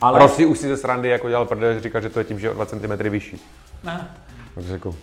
Ale-. 0.00 0.18
Rossi 0.18 0.46
už 0.46 0.58
si 0.58 0.68
ze 0.68 0.76
srandy 0.76 1.08
jako 1.08 1.28
dělal 1.28 1.46
prdel, 1.46 1.80
říkal, 1.80 2.00
že 2.00 2.08
to 2.08 2.18
je 2.18 2.24
tím, 2.24 2.40
že 2.40 2.46
je 2.46 2.50
o 2.50 2.54
2 2.54 2.66
cm 2.66 2.92
vyšší. 2.98 3.40
Ne. 3.84 4.08
Takže 4.54 4.72
jako, 4.72 4.94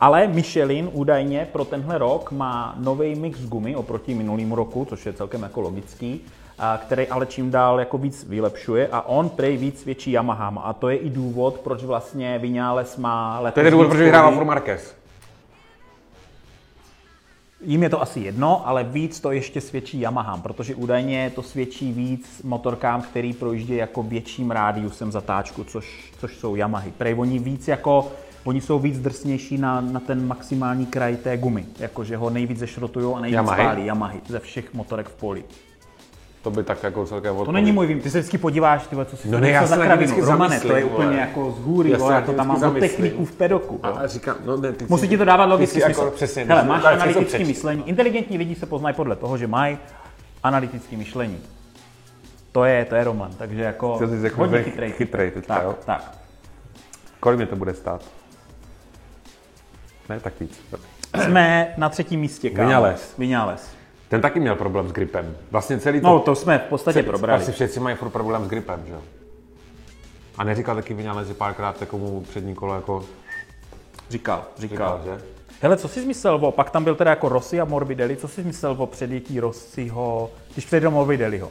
Ale 0.00 0.28
Michelin 0.28 0.90
údajně 0.92 1.48
pro 1.52 1.64
tenhle 1.64 1.98
rok 1.98 2.32
má 2.32 2.74
nový 2.78 3.14
mix 3.14 3.40
gumy 3.40 3.76
oproti 3.76 4.14
minulému 4.14 4.54
roku, 4.54 4.84
což 4.84 5.06
je 5.06 5.12
celkem 5.12 5.42
jako 5.42 5.60
logický, 5.60 6.20
a 6.58 6.78
který 6.82 7.08
ale 7.08 7.26
čím 7.26 7.50
dál 7.50 7.78
jako 7.78 7.98
víc 7.98 8.24
vylepšuje 8.28 8.88
a 8.92 9.00
on 9.00 9.28
prej 9.28 9.56
víc 9.56 9.84
větší 9.84 10.12
Yamaha. 10.12 10.52
A 10.64 10.72
to 10.72 10.88
je 10.88 10.96
i 10.96 11.10
důvod, 11.10 11.58
proč 11.58 11.84
vlastně 11.84 12.38
Vinales 12.38 12.96
má 12.96 13.40
letos 13.40 13.54
to 13.54 13.60
je 13.60 13.70
důvod, 13.70 13.88
proč 13.88 13.98
body. 13.98 14.34
Fur 14.34 14.44
Marquez. 14.44 14.94
Jím 17.60 17.82
je 17.82 17.90
to 17.90 18.02
asi 18.02 18.20
jedno, 18.20 18.68
ale 18.68 18.84
víc 18.84 19.20
to 19.20 19.32
ještě 19.32 19.60
svědčí 19.60 20.00
Yamaha, 20.00 20.36
protože 20.36 20.74
údajně 20.74 21.32
to 21.34 21.42
svědčí 21.42 21.92
víc 21.92 22.42
motorkám, 22.44 23.02
který 23.02 23.32
projíždějí 23.32 23.78
jako 23.78 24.02
větším 24.02 24.50
rádiusem 24.50 25.12
zatáčku, 25.12 25.64
což, 25.64 26.12
což 26.18 26.36
jsou 26.36 26.56
Yamahy. 26.56 26.92
Prej 26.98 27.14
oni 27.18 27.38
víc 27.38 27.68
jako, 27.68 28.12
oni 28.44 28.60
jsou 28.60 28.78
víc 28.78 28.98
drsnější 28.98 29.58
na, 29.58 29.80
na 29.80 30.00
ten 30.00 30.26
maximální 30.26 30.86
kraj 30.86 31.16
té 31.16 31.36
gumy, 31.36 31.66
jakože 31.78 32.16
ho 32.16 32.30
nejvíc 32.30 32.58
zešrotují 32.58 33.14
a 33.14 33.20
nejvíc 33.20 33.34
Yamahy? 33.34 33.64
pálí 33.64 33.86
Yamahy 33.86 34.20
ze 34.28 34.40
všech 34.40 34.74
motorek 34.74 35.08
v 35.08 35.14
poli. 35.14 35.44
To 36.42 36.50
by 36.50 36.62
tak 36.64 36.82
jako 36.82 37.06
celkem 37.06 37.36
To 37.44 37.52
není 37.52 37.72
můj 37.72 37.86
vím, 37.86 38.00
ty 38.00 38.10
se 38.10 38.18
vždycky 38.18 38.38
podíváš, 38.38 38.86
ty 38.86 38.94
vole, 38.94 39.06
co 39.06 39.16
si 39.16 39.28
No 39.28 39.32
to 39.38 39.40
ne, 39.40 39.48
je 39.48 39.54
já 39.54 39.66
za 39.66 39.76
kravinu. 39.76 40.12
vždycky 40.12 40.30
Romane, 40.30 40.60
to 40.60 40.76
je 40.76 40.84
vole. 40.84 41.04
úplně 41.04 41.20
jako 41.20 41.50
z 41.50 41.58
hůry, 41.64 41.90
Já 41.90 41.98
vole, 41.98 42.14
já 42.14 42.20
to 42.20 42.32
tam 42.32 42.46
mám 42.48 42.58
zamyslím. 42.60 42.90
techniků 42.90 43.24
v 43.24 43.32
pedoku. 43.32 43.80
A, 43.82 43.88
a 43.88 44.06
říkám, 44.06 44.36
no 44.44 44.56
ne, 44.56 44.72
ty 44.72 44.86
Musí 44.88 45.08
ti 45.08 45.18
to 45.18 45.24
dávat 45.24 45.58
si 45.60 45.66
smysl. 45.66 45.88
Jako, 45.88 46.10
přesně, 46.10 46.44
Hele, 46.44 46.62
máš 46.64 46.84
analytické 46.84 47.44
myšlení. 47.44 47.88
Inteligentní 47.88 48.38
lidi 48.38 48.54
se 48.54 48.66
poznají 48.66 48.94
podle 48.96 49.16
toho, 49.16 49.38
že 49.38 49.46
mají 49.46 49.78
analytické 50.42 50.96
myšlení. 50.96 51.38
To 52.52 52.64
je, 52.64 52.84
to 52.84 52.94
je 52.94 53.04
Roman, 53.04 53.30
takže 53.38 53.62
jako 53.62 53.98
jsi 53.98 54.24
jako 54.24 54.36
hodně 54.40 54.58
ch- 54.62 54.64
chytrej. 54.64 54.92
chytrej 54.92 55.30
teďka, 55.30 55.54
tak, 55.54 55.64
jo? 55.64 55.74
tak. 55.84 56.12
Kolik 57.20 57.36
mě 57.36 57.46
to 57.46 57.56
bude 57.56 57.74
stát? 57.74 58.02
Ne, 60.08 60.20
tak 60.20 60.32
víc. 60.40 60.60
Jsme 61.24 61.74
na 61.76 61.88
třetím 61.88 62.20
místě, 62.20 62.50
kámo. 62.50 62.68
Vinales. 62.68 63.14
Vinales. 63.18 63.77
Ten 64.08 64.20
taky 64.20 64.40
měl 64.40 64.56
problém 64.56 64.88
s 64.88 64.92
gripem. 64.92 65.36
Vlastně 65.50 65.78
celý 65.80 66.00
to... 66.00 66.06
No, 66.06 66.18
to 66.20 66.34
jsme 66.34 66.58
v 66.58 66.62
podstatě 66.62 66.94
celý- 66.94 67.06
probrali. 67.06 67.42
Asi 67.42 67.52
všetci 67.52 67.80
mají 67.80 67.96
furt 67.96 68.10
problém 68.10 68.44
s 68.44 68.48
gripem, 68.48 68.82
že 68.86 68.92
jo? 68.92 69.02
A 70.38 70.44
neříkal 70.44 70.74
taky 70.76 70.94
že 71.24 71.34
párkrát 71.34 71.78
takovou 71.78 72.20
přední 72.20 72.54
kolo 72.54 72.74
jako 72.74 73.04
Říkal, 74.10 74.44
říkal, 74.58 75.00
říkal. 75.00 75.16
že? 75.18 75.24
Hele, 75.60 75.76
co 75.76 75.88
jsi 75.88 76.06
myslel 76.06 76.34
o, 76.46 76.52
pak 76.52 76.70
tam 76.70 76.84
byl 76.84 76.94
teda 76.94 77.10
jako 77.10 77.28
Rossi 77.28 77.60
a 77.60 77.64
Morbidelli, 77.64 78.16
co 78.16 78.28
jsi 78.28 78.44
myslel 78.44 78.76
o 78.78 78.86
předjetí 78.86 79.40
Rossiho, 79.40 80.30
když 80.52 80.66
předjel 80.66 80.90
Morbidelliho? 80.90 81.50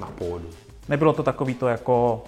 Na 0.00 0.06
pódu. 0.06 0.50
Nebylo 0.88 1.12
to 1.12 1.22
takový 1.22 1.54
to 1.54 1.68
jako 1.68 2.24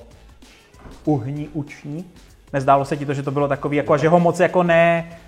uhní, 1.04 1.48
uční? 1.52 2.10
Nezdálo 2.52 2.84
se 2.84 2.96
ti 2.96 3.06
to, 3.06 3.14
že 3.14 3.22
to 3.22 3.30
bylo 3.30 3.48
takový, 3.48 3.76
jako, 3.76 3.92
a 3.92 3.96
že 3.96 4.08
ho 4.08 4.20
moc 4.20 4.40
jako 4.40 4.62
ne... 4.62 5.20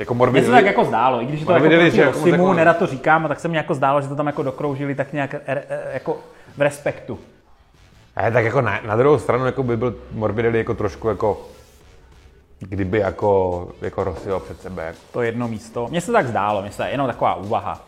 Jako 0.00 0.14
Mně 0.14 0.44
se 0.44 0.50
tak 0.50 0.66
jako 0.66 0.84
zdálo, 0.84 1.22
i 1.22 1.26
když 1.26 1.44
to 1.44 1.52
jako 1.52 1.66
proti 1.66 1.90
že 1.90 2.00
jako 2.00 2.18
Rossimu, 2.18 2.44
jako- 2.44 2.54
nerad 2.54 2.76
to 2.76 2.86
říkám, 2.86 3.28
tak 3.28 3.40
se 3.40 3.48
mi 3.48 3.56
jako 3.56 3.74
zdálo, 3.74 4.00
že 4.02 4.08
to 4.08 4.16
tam 4.16 4.26
jako 4.26 4.42
dokroužili 4.42 4.94
tak 4.94 5.12
nějak 5.12 5.34
er, 5.34 5.40
er, 5.46 5.62
jako 5.92 6.16
v 6.56 6.60
respektu. 6.60 7.18
Ale 8.16 8.30
tak 8.30 8.44
jako 8.44 8.60
na, 8.60 8.80
na 8.86 8.96
druhou 8.96 9.18
stranu 9.18 9.46
jako 9.46 9.62
by 9.62 9.76
byl 9.76 9.94
Morbidelli 10.12 10.58
jako 10.58 10.74
trošku 10.74 11.08
jako 11.08 11.40
kdyby 12.58 12.98
jako, 12.98 13.68
jako 13.82 14.04
Rossiho 14.04 14.40
před 14.40 14.60
sebe. 14.60 14.84
Jako. 14.84 14.98
To 15.12 15.22
jedno 15.22 15.48
místo. 15.48 15.88
Mně 15.90 16.00
se 16.00 16.12
tak 16.12 16.26
zdálo, 16.26 16.62
mně 16.62 16.70
se 16.70 16.88
jenom 16.90 17.06
taková 17.06 17.34
úvaha. 17.34 17.86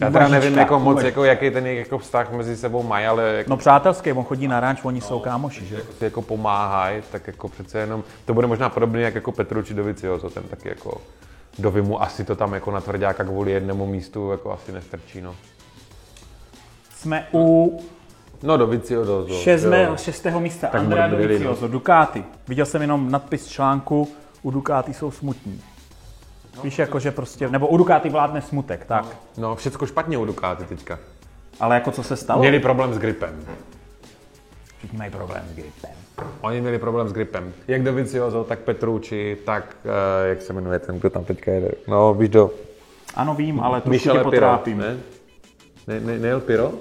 Já 0.00 0.10
teda 0.10 0.28
nevím 0.28 0.58
jako 0.58 0.78
moc, 0.78 1.02
jako, 1.02 1.24
jaký 1.24 1.50
ten 1.50 1.66
jako 1.66 1.98
vztah 1.98 2.32
mezi 2.32 2.56
sebou 2.56 2.82
mají, 2.82 3.06
ale 3.06 3.22
jako, 3.22 3.50
No 3.50 3.56
přátelský, 3.56 4.12
on 4.12 4.24
chodí 4.24 4.48
na 4.48 4.60
ranč, 4.60 4.80
oni 4.82 5.00
jsou 5.00 5.20
kámoši, 5.20 5.66
že? 5.66 5.80
si 5.98 6.04
jako 6.04 6.22
pomáhají, 6.22 7.02
tak 7.12 7.26
jako 7.26 7.48
přece 7.48 7.78
jenom, 7.78 8.04
to 8.24 8.34
bude 8.34 8.46
možná 8.46 8.68
podobné 8.68 9.00
jak 9.00 9.14
jako 9.14 9.32
Petrucci 9.32 9.74
Dovizioso, 9.74 10.30
ten 10.30 10.42
taky 10.42 10.68
jako 10.68 11.00
Dovi 11.60 11.82
mu 11.82 12.02
asi 12.02 12.24
to 12.24 12.36
tam 12.36 12.52
jako 12.54 12.70
na 12.70 12.80
tvrdáka 12.80 13.24
kvůli 13.24 13.52
jednomu 13.52 13.86
místu 13.86 14.30
jako 14.30 14.52
asi 14.52 14.72
nestrčí, 14.72 15.20
no. 15.20 15.34
Jsme 16.96 17.26
u 17.32 17.80
No 18.42 18.56
Dovizioso. 18.56 19.26
šestme, 19.34 19.82
jo. 19.82 19.96
šestého 19.96 20.40
místa 20.40 20.66
Tak 20.66 20.80
Andrea 20.80 21.08
Morbidelli, 21.08 21.38
no. 21.38 21.44
Dovizioso, 21.44 21.68
Ducati. 21.72 22.24
Viděl 22.48 22.66
jsem 22.66 22.82
jenom 22.82 23.10
nadpis 23.10 23.48
článku, 23.48 24.08
u 24.42 24.50
Ducati 24.50 24.94
jsou 24.94 25.10
smutní. 25.10 25.60
Víš, 26.62 26.78
jako 26.78 26.98
že 26.98 27.10
prostě, 27.10 27.48
nebo 27.48 27.68
u 27.68 27.76
Ducati 27.76 28.08
vládne 28.10 28.42
smutek, 28.42 28.84
tak. 28.84 29.04
No, 29.36 29.56
všecko 29.56 29.86
špatně 29.86 30.18
u 30.18 30.24
Ducati 30.24 30.64
teďka. 30.64 30.98
Ale 31.60 31.74
jako 31.74 31.90
co 31.90 32.02
se 32.02 32.16
stalo? 32.16 32.40
Měli 32.40 32.60
problém 32.60 32.94
s 32.94 32.98
gripem. 32.98 33.44
Všichni 34.80 34.98
mají 34.98 35.10
problém 35.10 35.42
s 35.50 35.54
gripem. 35.54 35.90
Oni 36.40 36.60
měli 36.60 36.78
problém 36.78 37.08
s 37.08 37.12
gripem. 37.12 37.52
Jak 37.68 37.82
Dovizioso, 37.82 38.44
tak 38.44 38.58
Petrucci, 38.58 39.38
tak, 39.44 39.76
uh, 39.84 39.90
jak 40.28 40.42
se 40.42 40.52
jmenuje 40.52 40.78
ten, 40.78 40.98
kdo 40.98 41.10
tam 41.10 41.24
teďka 41.24 41.50
jede. 41.52 41.70
No, 41.88 42.14
víš 42.14 42.28
do... 42.28 42.50
Ano, 43.14 43.34
vím, 43.34 43.60
ale 43.60 43.80
trošku 43.80 44.08
tě 44.08 44.18
potrápím. 44.18 44.78
ne? 44.78 44.98
Ne, 45.86 46.00
ne, 46.00 46.18
nejel 46.18 46.40
Piro? 46.40 46.72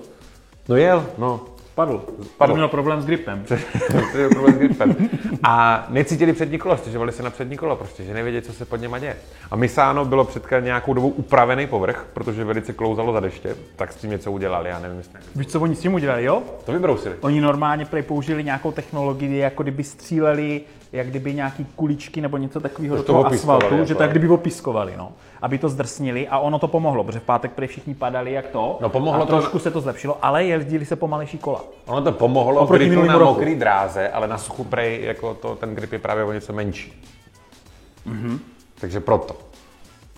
No 0.69 0.75
jel, 0.75 1.05
no. 1.17 1.41
Padl. 1.79 2.01
Padl. 2.37 2.51
To 2.51 2.55
měl 2.55 2.67
problém 2.67 3.01
s 3.01 3.05
gripem. 3.05 3.45
Měl 4.13 4.29
problém 4.29 4.55
s 4.55 4.57
gripem. 4.57 4.95
A 5.43 5.85
necítili 5.89 6.33
přední 6.33 6.57
kolo, 6.57 6.77
stěžovali 6.77 7.11
se 7.11 7.23
na 7.23 7.29
přední 7.29 7.57
kolo, 7.57 7.75
prostě, 7.75 8.03
že 8.03 8.13
nevěděli, 8.13 8.41
co 8.41 8.53
se 8.53 8.65
pod 8.65 8.75
něma 8.75 8.99
děje. 8.99 9.15
A 9.51 9.55
Misano 9.55 10.05
bylo 10.05 10.25
před 10.25 10.43
nějakou 10.59 10.93
dobou 10.93 11.09
upravený 11.09 11.67
povrch, 11.67 12.07
protože 12.13 12.43
velice 12.43 12.73
klouzalo 12.73 13.13
za 13.13 13.19
deště, 13.19 13.55
tak 13.75 13.93
s 13.93 13.95
tím 13.95 14.09
něco 14.09 14.31
udělali, 14.31 14.69
já 14.69 14.79
nevím, 14.79 14.97
jestli 14.97 15.19
Víš, 15.35 15.47
co 15.47 15.61
oni 15.61 15.75
s 15.75 15.79
tím 15.79 15.93
udělali, 15.93 16.23
jo? 16.23 16.43
to 16.65 16.71
vybrousili. 16.71 17.15
Oni 17.21 17.41
normálně 17.41 17.87
použili 18.01 18.43
nějakou 18.43 18.71
technologii, 18.71 19.37
jako 19.37 19.63
kdyby 19.63 19.83
stříleli, 19.83 20.61
jak 20.91 21.07
kdyby 21.07 21.33
nějaký 21.33 21.65
kuličky 21.75 22.21
nebo 22.21 22.37
něco 22.37 22.59
takového 22.59 22.95
do 22.95 23.03
to 23.03 23.07
toho 23.07 23.21
opiskovali, 23.21 23.57
asfaltu, 23.57 23.75
jako, 23.75 23.87
že 23.87 23.95
to 23.95 24.01
jak 24.03 24.11
kdyby 24.11 24.27
opiskovali, 24.27 24.93
no. 24.97 25.11
Aby 25.41 25.57
to 25.57 25.69
zdrsnili 25.69 26.27
a 26.27 26.39
ono 26.39 26.59
to 26.59 26.67
pomohlo, 26.67 27.03
protože 27.03 27.19
v 27.19 27.23
pátek 27.23 27.51
prej 27.51 27.67
všichni 27.67 27.95
padali 27.95 28.31
jak 28.31 28.47
to. 28.47 28.77
No, 28.81 28.89
pomohlo 28.89 29.23
a 29.23 29.25
to- 29.25 29.33
trošku 29.33 29.59
se 29.59 29.71
to 29.71 29.81
zlepšilo, 29.81 30.17
ale 30.21 30.43
jezdili 30.45 30.85
se 30.85 30.95
pomalejší 30.95 31.37
kola. 31.37 31.63
Ono 31.85 32.01
to 32.01 32.11
pomohlo 32.11 32.61
Oproti 32.61 32.85
gripu 32.85 33.03
na 33.05 33.17
roku. 33.17 33.25
mokrý 33.33 33.55
dráze, 33.55 34.09
ale 34.09 34.27
na 34.27 34.37
suchu 34.37 34.63
prej, 34.63 35.03
jako 35.03 35.33
to, 35.33 35.55
ten 35.55 35.75
grip 35.75 35.93
je 35.93 35.99
právě 35.99 36.23
o 36.23 36.31
něco 36.33 36.53
menší. 36.53 37.03
Mhm. 38.05 38.39
Takže 38.81 38.99
proto. 38.99 39.35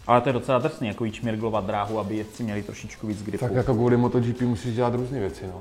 Ale 0.07 0.21
to 0.21 0.29
je 0.29 0.33
docela 0.33 0.59
drsný, 0.59 0.87
jako 0.87 1.05
jí 1.05 1.13
šmirglovat 1.13 1.65
dráhu, 1.65 1.99
aby 1.99 2.15
jezdci 2.17 2.43
měli 2.43 2.63
trošičku 2.63 3.07
víc 3.07 3.23
gripu. 3.23 3.45
Tak 3.45 3.53
jako 3.55 3.73
kvůli 3.73 3.97
MotoGP 3.97 4.41
musíš 4.41 4.75
dělat 4.75 4.93
různé 4.95 5.19
věci, 5.19 5.47
no. 5.47 5.59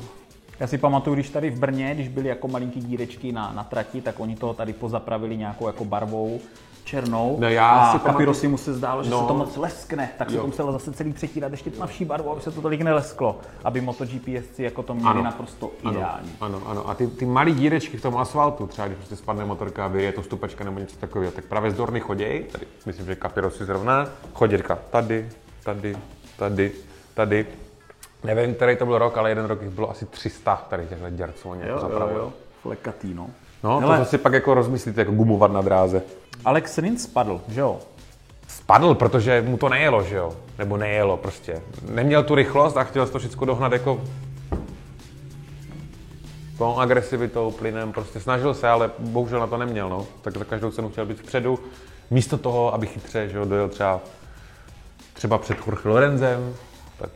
Já 0.61 0.67
si 0.67 0.79
pamatuju, 0.79 1.15
když 1.15 1.31
tady 1.31 1.51
v 1.51 1.59
Brně, 1.59 1.95
když 1.95 2.09
byly 2.09 2.29
jako 2.29 2.49
malinký 2.49 2.81
dírečky 2.81 3.33
na, 3.33 3.53
na 3.53 3.65
trati, 3.65 4.01
tak 4.01 4.21
oni 4.21 4.37
to 4.37 4.55
tady 4.55 4.73
pozapravili 4.73 5.37
nějakou 5.37 5.67
jako 5.67 5.85
barvou 5.85 6.41
černou. 6.85 7.37
No 7.41 7.49
já 7.49 7.69
a 7.71 7.93
si 7.93 7.99
Kapirosi 8.05 8.49
mu 8.49 8.57
se 8.59 8.75
zdálo, 8.75 9.03
že 9.05 9.11
No. 9.11 9.21
se 9.21 9.27
to 9.27 9.35
moc 9.35 9.57
leskne, 9.57 10.11
tak 10.19 10.31
se 10.31 10.37
Jo. 10.37 10.41
to 10.43 10.47
muselo 10.47 10.73
zase 10.73 10.93
celý 10.93 11.13
přetírat 11.13 11.53
ještě 11.53 11.71
tmavší 11.71 12.05
barvou, 12.05 12.33
aby 12.33 12.41
se 12.41 12.51
to 12.51 12.63
tolik 12.63 12.81
nelesklo, 12.81 13.39
aby 13.65 13.81
MotoGP 13.81 14.29
jezdci 14.29 14.63
jako 14.63 14.83
to 14.83 14.95
měli 14.95 15.11
Ano. 15.11 15.23
naprosto 15.23 15.71
Ano, 15.85 15.93
ideální. 15.93 16.33
ano, 16.41 16.63
ano. 16.67 16.89
A 16.89 16.95
ty, 16.95 17.07
ty 17.07 17.27
malé 17.27 17.51
dírečky 17.51 17.97
v 17.97 18.03
tom 18.03 18.17
asfaltu, 18.19 18.67
třeba 18.67 18.87
když 18.87 18.99
prostě 18.99 19.17
spadne 19.17 19.45
motorka 19.45 19.89
vyje 19.89 20.13
to 20.13 20.23
stupečka 20.23 20.65
nebo 20.65 20.79
něco 20.79 20.97
takového, 20.97 21.33
tak 21.33 21.45
právě 21.45 21.71
z 21.71 21.75
Dorny 21.75 22.01
choděj, 22.01 22.45
tady 22.53 22.67
myslím, 22.87 23.07
že 23.07 23.15
Kapirosi 23.15 23.65
zrovna, 23.65 24.09
chodí 24.35 24.57
říká 24.57 24.79
tady, 24.91 25.29
tady, 25.65 25.97
tady, 26.37 26.73
tady. 27.15 27.47
Nevím, 28.25 28.55
který 28.55 28.77
to 28.77 28.87
byl 28.87 28.99
rok, 28.99 29.19
ale 29.19 29.31
jeden 29.31 29.45
rok 29.45 29.63
jich 29.63 29.71
bylo 29.71 29.91
asi 29.91 30.07
300 30.07 30.67
tady 30.71 30.87
těchto 30.87 31.11
děr, 31.11 31.33
co 31.33 31.49
oni 31.49 31.63
jako 31.67 31.81
zapravili. 31.81 32.21
flekatý, 32.63 33.15
no. 33.15 33.27
No, 33.63 33.81
Hele. 33.81 33.99
to 33.99 34.05
si 34.05 34.19
pak 34.19 34.33
jako 34.33 34.55
rozmyslíte, 34.55 35.01
jako 35.01 35.13
gumovat 35.13 35.53
na 35.53 35.61
dráze. 35.61 36.03
Alex 36.45 36.79
Rins 36.79 37.03
spadl, 37.03 37.41
že 37.49 37.61
jo? 37.61 37.79
Spadl, 38.49 38.95
protože 38.95 39.43
mu 39.43 39.57
to 39.57 39.69
nejelo, 39.69 40.03
že 40.03 40.17
jo? 40.17 40.33
Nebo 40.59 40.77
nejelo 40.77 41.17
prostě. 41.17 41.63
Neměl 41.91 42.23
tu 42.23 42.35
rychlost 42.35 42.77
a 42.77 42.85
chtěl 42.85 43.07
to 43.07 43.19
všechno 43.19 43.47
dohnat 43.47 43.73
jako 43.73 44.01
tou 46.59 46.77
agresivitou, 46.79 47.51
plynem, 47.51 47.93
prostě 47.93 48.21
snažil 48.21 48.55
se, 48.55 48.69
ale 48.69 48.91
bohužel 48.99 49.41
na 49.41 49.47
to 49.47 49.57
neměl, 49.59 49.89
no. 49.89 50.07
Tak 50.23 50.37
za 50.37 50.45
každou 50.45 50.71
cenu 50.71 50.89
chtěl 50.89 51.07
být 51.07 51.19
vpředu. 51.19 51.59
Místo 52.11 52.39
toho, 52.39 52.75
aby 52.75 52.87
chytře, 52.87 53.29
že 53.29 53.39
jo, 53.39 53.45
dojel 53.45 53.69
třeba, 53.69 54.01
třeba 55.13 55.39
před 55.39 55.59
Jorge 55.67 55.89
Lorenzem, 55.89 56.55
tak 56.99 57.11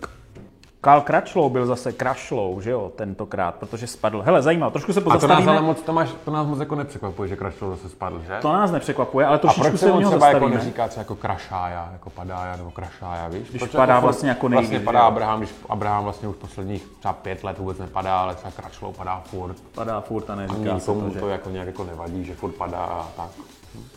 Karl 0.84 1.00
Crutchlow 1.00 1.52
byl 1.52 1.66
zase 1.66 1.92
Crashlow, 1.92 2.60
že 2.60 2.70
jo, 2.70 2.92
tentokrát, 2.96 3.54
protože 3.54 3.86
spadl. 3.86 4.22
Hele, 4.22 4.42
zajímavé, 4.42 4.72
trošku 4.72 4.92
se 4.92 5.00
a 5.00 5.02
to 5.02 5.10
nás 5.10 5.20
pozastavíme. 5.20 5.52
ale 5.52 5.60
moc, 5.60 5.80
to, 5.82 5.92
máš, 5.92 6.08
to 6.24 6.30
nás 6.30 6.46
moc 6.46 6.58
jako 6.60 6.74
nepřekvapuje, 6.74 7.28
že 7.28 7.36
Crashlow 7.36 7.70
zase 7.70 7.88
spadl, 7.88 8.22
že? 8.26 8.38
To 8.42 8.52
nás 8.52 8.70
nepřekvapuje, 8.70 9.26
ale 9.26 9.36
a 9.36 9.38
trošičku 9.38 9.68
proč 9.68 9.80
se 9.80 9.86
se 9.86 9.92
on 9.92 9.98
něho 9.98 10.10
třeba 10.10 10.28
jako 10.28 10.48
neříká 10.48 10.88
třeba 10.88 11.00
jako 11.00 11.16
Krašája, 11.16 11.88
jako 11.92 12.10
padája 12.10 12.56
nebo 12.56 12.70
Krašája, 12.70 13.28
víš? 13.28 13.48
Když 13.50 13.62
Proč 13.62 13.72
padá 13.72 13.94
furt- 14.00 14.02
vlastně 14.02 14.28
jako 14.28 14.48
nejvíc, 14.48 14.70
Vlastně 14.70 14.84
padá 14.84 14.98
jo? 14.98 15.04
Abraham, 15.04 15.38
když 15.40 15.54
Abraham 15.68 16.04
vlastně 16.04 16.28
už 16.28 16.36
posledních 16.36 16.86
třeba 16.98 17.14
pět 17.14 17.44
let 17.44 17.58
vůbec 17.58 17.78
nepadá, 17.78 18.18
ale 18.20 18.34
třeba 18.34 18.50
Crashlow 18.50 18.94
padá 18.96 19.22
furt. 19.24 19.56
Padá 19.74 20.00
furt 20.00 20.30
a 20.30 20.32
A 20.32 20.36
neříká 20.36 20.78
se 20.78 20.90
nikomu 20.90 21.00
to, 21.00 21.06
to, 21.06 21.12
že... 21.14 21.20
to 21.20 21.28
jako 21.28 21.50
nějak 21.50 21.66
jako 21.66 21.84
nevadí, 21.84 22.24
že 22.24 22.34
furt 22.34 22.52
padá 22.52 22.78
a 22.78 23.08
tak. 23.16 23.28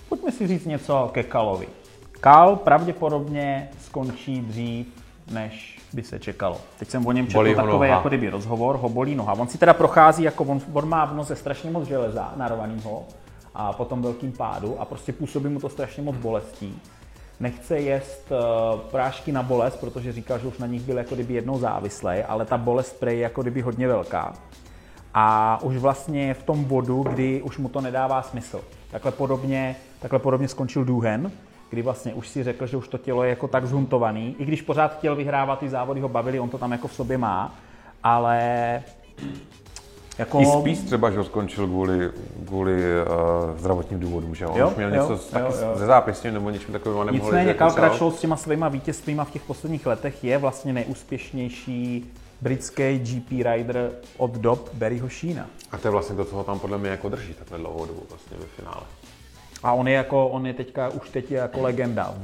Pojďme 0.09 0.31
si 0.31 0.47
říct 0.47 0.65
něco 0.65 1.09
ke 1.13 1.23
Kalovi. 1.23 1.67
Kal 2.11 2.55
pravděpodobně 2.55 3.69
skončí 3.81 4.41
dřív, 4.41 4.87
než 5.31 5.76
by 5.93 6.03
se 6.03 6.19
čekalo. 6.19 6.57
Teď 6.79 6.89
jsem 6.89 7.05
o 7.05 7.11
něm 7.11 7.27
četl 7.27 7.55
takový 7.55 7.89
jako 7.89 8.07
kdyby 8.07 8.29
rozhovor, 8.29 8.75
ho 8.75 8.89
bolí 8.89 9.15
noha. 9.15 9.33
On 9.33 9.47
si 9.47 9.57
teda 9.57 9.73
prochází, 9.73 10.23
jako 10.23 10.43
on, 10.43 10.61
on 10.73 10.89
má 10.89 11.05
v 11.05 11.15
noze 11.15 11.35
strašně 11.35 11.71
moc 11.71 11.87
železa 11.87 12.33
narvanýho 12.35 13.05
a 13.55 13.73
potom 13.73 14.01
velkým 14.01 14.31
pádu 14.31 14.81
a 14.81 14.85
prostě 14.85 15.13
působí 15.13 15.49
mu 15.49 15.59
to 15.59 15.69
strašně 15.69 16.03
moc 16.03 16.15
bolestí. 16.15 16.81
Nechce 17.39 17.79
jíst 17.79 18.31
uh, 18.31 18.79
prášky 18.79 19.31
na 19.31 19.43
bolest, 19.43 19.75
protože 19.75 20.13
říkal, 20.13 20.39
že 20.39 20.47
už 20.47 20.57
na 20.57 20.67
nich 20.67 20.81
byl 20.81 20.97
jako 20.97 21.15
kdyby 21.15 21.33
jednou 21.33 21.59
závislý, 21.59 22.23
ale 22.27 22.45
ta 22.45 22.57
bolest 22.57 22.99
prej 22.99 23.17
je 23.17 23.23
jako 23.23 23.41
kdyby 23.41 23.61
hodně 23.61 23.87
velká. 23.87 24.33
A 25.13 25.59
už 25.63 25.77
vlastně 25.77 26.27
je 26.27 26.33
v 26.33 26.43
tom 26.43 26.63
bodu, 26.63 27.03
kdy 27.03 27.41
už 27.41 27.57
mu 27.57 27.69
to 27.69 27.81
nedává 27.81 28.21
smysl. 28.21 28.61
Takhle 28.91 29.11
podobně, 29.11 29.75
takhle 29.99 30.19
podobně 30.19 30.47
skončil 30.47 30.85
Duhen, 30.85 31.31
kdy 31.69 31.81
vlastně 31.81 32.13
už 32.13 32.27
si 32.27 32.43
řekl, 32.43 32.67
že 32.67 32.77
už 32.77 32.87
to 32.87 32.97
tělo 32.97 33.23
je 33.23 33.29
jako 33.29 33.47
tak 33.47 33.65
zhuntovaný, 33.65 34.35
i 34.39 34.45
když 34.45 34.61
pořád 34.61 34.97
chtěl 34.97 35.15
vyhrávat 35.15 35.59
ty 35.59 35.69
závody, 35.69 36.01
ho 36.01 36.09
bavili, 36.09 36.39
on 36.39 36.49
to 36.49 36.57
tam 36.57 36.71
jako 36.71 36.87
v 36.87 36.93
sobě 36.93 37.17
má, 37.17 37.55
ale 38.03 38.83
jako... 40.17 40.41
I 40.41 40.45
spíš 40.45 40.79
třeba, 40.79 41.11
že 41.11 41.17
ho 41.17 41.23
skončil 41.23 41.67
kvůli, 41.67 42.11
kvůli 42.45 42.73
uh, 42.73 43.57
zdravotním 43.57 43.99
důvodům, 43.99 44.35
že 44.35 44.47
on 44.47 44.59
Jo, 44.59 44.69
už 44.69 44.75
měl 44.75 44.95
jo, 44.95 45.01
něco 45.01 45.39
jo, 45.39 45.45
jo. 45.45 45.77
ze 45.77 45.85
zápěstím 45.85 46.33
nebo 46.33 46.49
něčím 46.49 46.73
takovým 46.73 46.97
nemohl 47.05 47.13
Nicméně 47.13 47.55
celou. 47.55 47.71
Crutchlow 47.71 48.13
s 48.13 48.19
těma 48.19 48.35
svýma 48.35 48.69
vítězstvíma 48.69 49.23
v 49.23 49.31
těch 49.31 49.41
posledních 49.41 49.85
letech 49.85 50.23
je 50.23 50.37
vlastně 50.37 50.73
nejúspěšnější 50.73 52.11
britský 52.41 52.99
GP 52.99 53.31
rider 53.31 53.91
od 54.17 54.31
dob 54.31 54.69
Barryho 54.73 55.09
Sheena. 55.09 55.45
A 55.71 55.77
to 55.77 55.87
je 55.87 55.91
vlastně 55.91 56.15
to, 56.15 56.25
co 56.25 56.35
ho 56.35 56.43
tam 56.43 56.59
podle 56.59 56.77
mě 56.77 56.89
jako 56.89 57.09
drží 57.09 57.33
takhle 57.33 57.57
dlouhou 57.57 57.85
dobu 57.85 58.03
vlastně 58.09 58.37
ve 58.37 58.45
finále. 58.45 58.81
A 59.63 59.73
on 59.73 59.87
je 59.87 59.93
jako, 59.93 60.27
on 60.27 60.47
je 60.47 60.53
teďka, 60.53 60.89
už 60.89 61.09
teď 61.09 61.31
je 61.31 61.37
jako 61.37 61.61
legenda 61.61 62.13
v, 62.17 62.23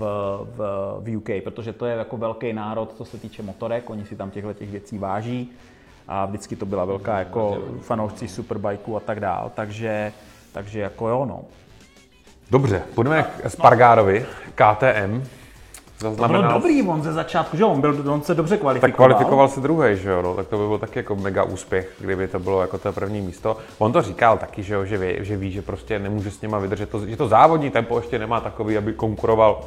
v, 0.55 0.59
v 0.99 1.17
UK, 1.17 1.43
protože 1.43 1.73
to 1.73 1.85
je 1.85 1.95
jako 1.95 2.17
velký 2.17 2.53
národ, 2.53 2.93
co 2.97 3.05
se 3.05 3.17
týče 3.17 3.43
motorek, 3.43 3.89
oni 3.89 4.05
si 4.05 4.15
tam 4.15 4.31
těchto 4.31 4.53
těch 4.53 4.69
věcí 4.69 4.97
váží 4.97 5.51
a 6.07 6.25
vždycky 6.25 6.55
to 6.55 6.65
byla 6.65 6.85
velká 6.85 7.19
jako 7.19 7.57
fanoušci 7.81 8.27
superbikeů 8.27 8.97
a 8.97 8.99
tak 8.99 9.19
dál, 9.19 9.51
takže, 9.55 10.13
takže 10.51 10.79
jako 10.79 11.07
jo, 11.07 11.25
no. 11.25 11.41
Dobře, 12.51 12.83
půjdeme 12.95 13.23
k 13.23 13.49
Spargárovi, 13.49 14.25
KTM. 14.55 15.23
To 16.03 16.15
bylo 16.15 16.27
Zaznamenal, 16.27 16.53
dobrý 16.53 16.81
on 16.81 17.03
ze 17.03 17.13
začátku, 17.13 17.57
že 17.57 17.65
on, 17.65 17.81
byl, 17.81 18.03
on 18.11 18.21
se 18.21 18.35
dobře 18.35 18.57
kvalifikoval. 18.57 18.91
tak 18.91 18.95
kvalifikoval 18.95 19.47
se 19.47 19.61
druhý, 19.61 19.97
že 19.97 20.09
jo, 20.09 20.21
no, 20.21 20.35
tak 20.35 20.47
to 20.47 20.57
by 20.57 20.67
byl 20.67 20.77
taky 20.77 20.99
jako 20.99 21.15
mega 21.15 21.43
úspěch, 21.43 21.89
kdyby 21.99 22.27
to 22.27 22.39
bylo 22.39 22.61
jako 22.61 22.77
to 22.77 22.91
první 22.91 23.21
místo. 23.21 23.57
On 23.77 23.93
to 23.93 24.01
říkal 24.01 24.37
taky, 24.37 24.63
že, 24.63 24.73
jo, 24.73 24.85
že, 24.85 24.97
ví, 24.97 25.15
že 25.19 25.37
ví, 25.37 25.51
že 25.51 25.61
prostě 25.61 25.99
nemůže 25.99 26.31
s 26.31 26.41
nima 26.41 26.57
vydržet, 26.57 26.89
to, 26.89 27.05
že 27.05 27.17
to 27.17 27.27
závodní 27.27 27.69
tempo 27.69 27.97
ještě 27.97 28.19
nemá 28.19 28.39
takový, 28.39 28.77
aby 28.77 28.93
konkuroval 28.93 29.61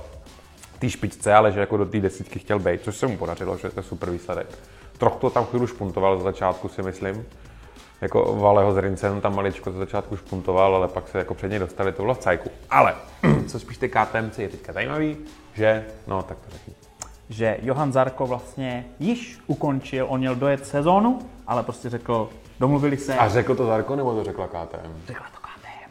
té 0.79 0.91
špičce, 0.91 1.35
ale 1.35 1.53
že 1.53 1.61
jako 1.61 1.77
do 1.77 1.87
té 1.87 2.01
desítky 2.01 2.39
chtěl 2.39 2.59
být, 2.59 2.83
což 2.83 2.97
se 2.97 3.07
mu 3.07 3.17
podařilo, 3.17 3.57
že 3.57 3.71
to 3.71 3.81
je 3.81 3.85
super 3.85 4.11
výsledek. 4.11 4.47
Trochu 4.99 5.19
to 5.19 5.31
tam 5.31 5.45
chvíli 5.45 5.67
špuntoval 5.67 6.17
za 6.17 6.23
začátku, 6.23 6.69
si 6.69 6.83
myslím. 6.83 7.27
Jako 8.01 8.37
Valeho 8.41 8.73
s 8.73 8.79
Rincem 8.79 9.21
tam 9.21 9.37
maličko 9.37 9.73
za 9.73 9.79
začátku 9.79 10.17
špuntoval, 10.17 10.77
ale 10.77 10.89
pak 10.89 11.09
se 11.09 11.19
jako 11.19 11.35
před 11.35 11.51
něj 11.51 11.59
dostali, 11.59 11.93
to 11.93 12.03
bylo 12.03 12.15
v 12.15 12.19
cajku. 12.19 12.51
Ale, 12.71 12.95
co 13.47 13.59
spíš 13.59 13.79
ty 13.79 13.89
KTMC 13.89 14.39
je 14.39 14.49
teďka 14.49 14.73
zajímavý, 14.73 15.17
že, 15.57 15.85
no 16.07 16.23
tak 16.23 16.39
to 16.39 16.51
řekni. 16.51 16.75
že 17.29 17.59
Johan 17.63 17.93
Zarko 17.93 18.27
vlastně 18.27 18.87
již 18.99 19.39
ukončil, 19.47 20.07
on 20.09 20.21
měl 20.21 20.35
dojet 20.35 20.67
sezónu, 20.67 21.19
ale 21.47 21.63
prostě 21.63 21.89
řekl, 21.91 22.31
domluvili 22.61 22.97
se, 22.97 23.15
A 23.15 23.29
řekl 23.29 23.55
to 23.55 23.67
Zarko, 23.67 23.97
nebo 23.97 24.15
to 24.15 24.25
řekla 24.25 24.47
KTM? 24.47 24.93
řekla 25.07 25.27
to 25.35 25.39
KTM. 25.41 25.91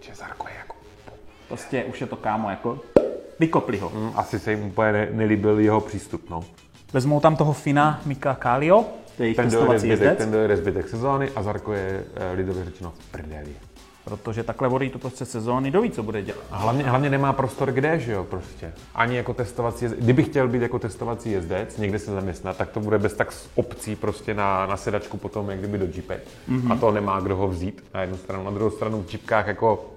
Že 0.00 0.14
Zarko 0.14 0.48
je 0.48 0.54
jako... 0.58 0.74
Prostě 1.48 1.84
už 1.84 2.00
je 2.00 2.06
to 2.06 2.16
kámo 2.16 2.50
jako, 2.50 2.78
vykopli 3.40 3.78
ho. 3.78 3.88
Hm, 3.94 4.10
asi 4.14 4.38
se 4.38 4.50
jim 4.50 4.62
úplně 4.64 4.92
ne, 4.92 5.08
nelíbil 5.12 5.60
jeho 5.60 5.80
přístup, 5.80 6.30
no. 6.30 6.44
Vezmou 6.92 7.20
tam 7.20 7.36
toho 7.36 7.52
Fina 7.52 8.00
Mika 8.04 8.34
Kálio, 8.34 8.84
to 9.16 9.22
je 9.22 9.26
jejich 9.26 9.36
Ten 9.36 9.50
testovací 9.50 9.88
jezdec, 9.88 10.18
ten 10.18 10.30
dojede 10.32 10.56
zbytek 10.56 10.88
sezóny 10.88 11.30
a 11.36 11.42
Zarko 11.42 11.72
je 11.72 12.04
eh, 12.14 12.32
lidově 12.32 12.64
řečeno 12.64 12.92
v 12.98 13.10
prdeli. 13.12 13.52
Protože 14.06 14.42
takhle 14.42 14.68
odejít 14.68 14.92
to 14.92 14.98
prostě 14.98 15.24
sezóny, 15.24 15.70
kdo 15.70 15.82
ví, 15.82 15.90
co 15.90 16.02
bude 16.02 16.22
dělat. 16.22 16.40
A 16.50 16.56
hlavně, 16.56 16.84
hlavně 16.84 17.10
nemá 17.10 17.32
prostor 17.32 17.72
kde, 17.72 17.98
že 17.98 18.12
jo, 18.12 18.24
prostě. 18.24 18.72
Ani 18.94 19.16
jako 19.16 19.34
testovací 19.34 19.84
jezdec. 19.84 20.04
Kdyby 20.04 20.22
chtěl 20.22 20.48
být 20.48 20.62
jako 20.62 20.78
testovací 20.78 21.30
jezdec, 21.30 21.76
někde 21.76 21.98
se 21.98 22.12
zaměstnat, 22.12 22.56
tak 22.56 22.70
to 22.70 22.80
bude 22.80 22.98
bez 22.98 23.14
tak 23.14 23.32
s 23.32 23.48
opcí 23.54 23.96
prostě 23.96 24.34
na, 24.34 24.66
na 24.66 24.76
sedačku 24.76 25.16
potom, 25.16 25.50
jak 25.50 25.58
kdyby 25.58 25.78
do 25.78 25.86
jeepek. 25.94 26.22
Mm-hmm. 26.48 26.72
A 26.72 26.76
to 26.76 26.90
nemá 26.90 27.20
kdo 27.20 27.36
ho 27.36 27.48
vzít 27.48 27.84
na 27.94 28.00
jednu 28.00 28.16
stranu. 28.16 28.44
Na 28.44 28.50
druhou 28.50 28.70
stranu 28.70 29.02
v 29.02 29.12
jeepkách 29.12 29.46
jako, 29.46 29.90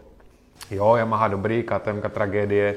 jo, 0.72 0.96
Yamaha 0.96 1.28
dobrý, 1.28 1.64
KTM 1.64 2.10
tragédie. 2.10 2.76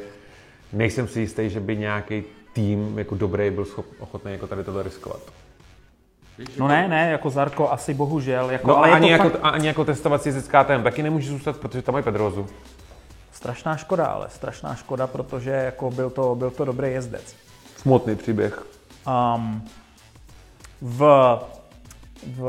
Nejsem 0.72 1.08
si 1.08 1.20
jistý, 1.20 1.50
že 1.50 1.60
by 1.60 1.76
nějaký 1.76 2.24
tým 2.52 2.98
jako 2.98 3.14
dobrý 3.14 3.50
byl 3.50 3.64
schop, 3.64 3.86
ochotný 3.98 4.32
jako 4.32 4.46
tady 4.46 4.64
tohle 4.64 4.82
riskovat. 4.82 5.20
No 6.58 6.68
ne, 6.68 6.88
ne, 6.88 7.10
jako 7.10 7.30
Zarko 7.30 7.70
asi 7.72 7.94
bohužel, 7.94 8.50
jako, 8.50 8.68
No 8.68 8.76
ale 8.76 8.90
ani, 8.90 9.10
jako, 9.10 9.30
fakt 9.30 9.40
ani 9.42 9.66
jako 9.66 9.84
testovací 9.84 10.28
jezdec 10.28 10.48
KTM 10.48 10.82
taky 10.82 11.02
nemůže 11.02 11.30
zůstat, 11.30 11.56
protože 11.56 11.82
tam 11.82 11.92
mají 11.92 12.04
Pedrozu. 12.04 12.46
strašná 13.32 13.76
škoda, 13.76 14.06
ale 14.06 14.26
strašná 14.30 14.74
škoda, 14.74 15.06
protože 15.06 15.50
jako 15.50 15.90
byl 15.90 16.10
to, 16.10 16.34
byl 16.34 16.50
to 16.50 16.64
dobrý 16.64 16.92
jezdec. 16.92 17.36
Smutný 17.76 18.16
příběh. 18.16 18.62
Um, 19.36 19.64
v, 20.80 21.00
v 22.22 22.42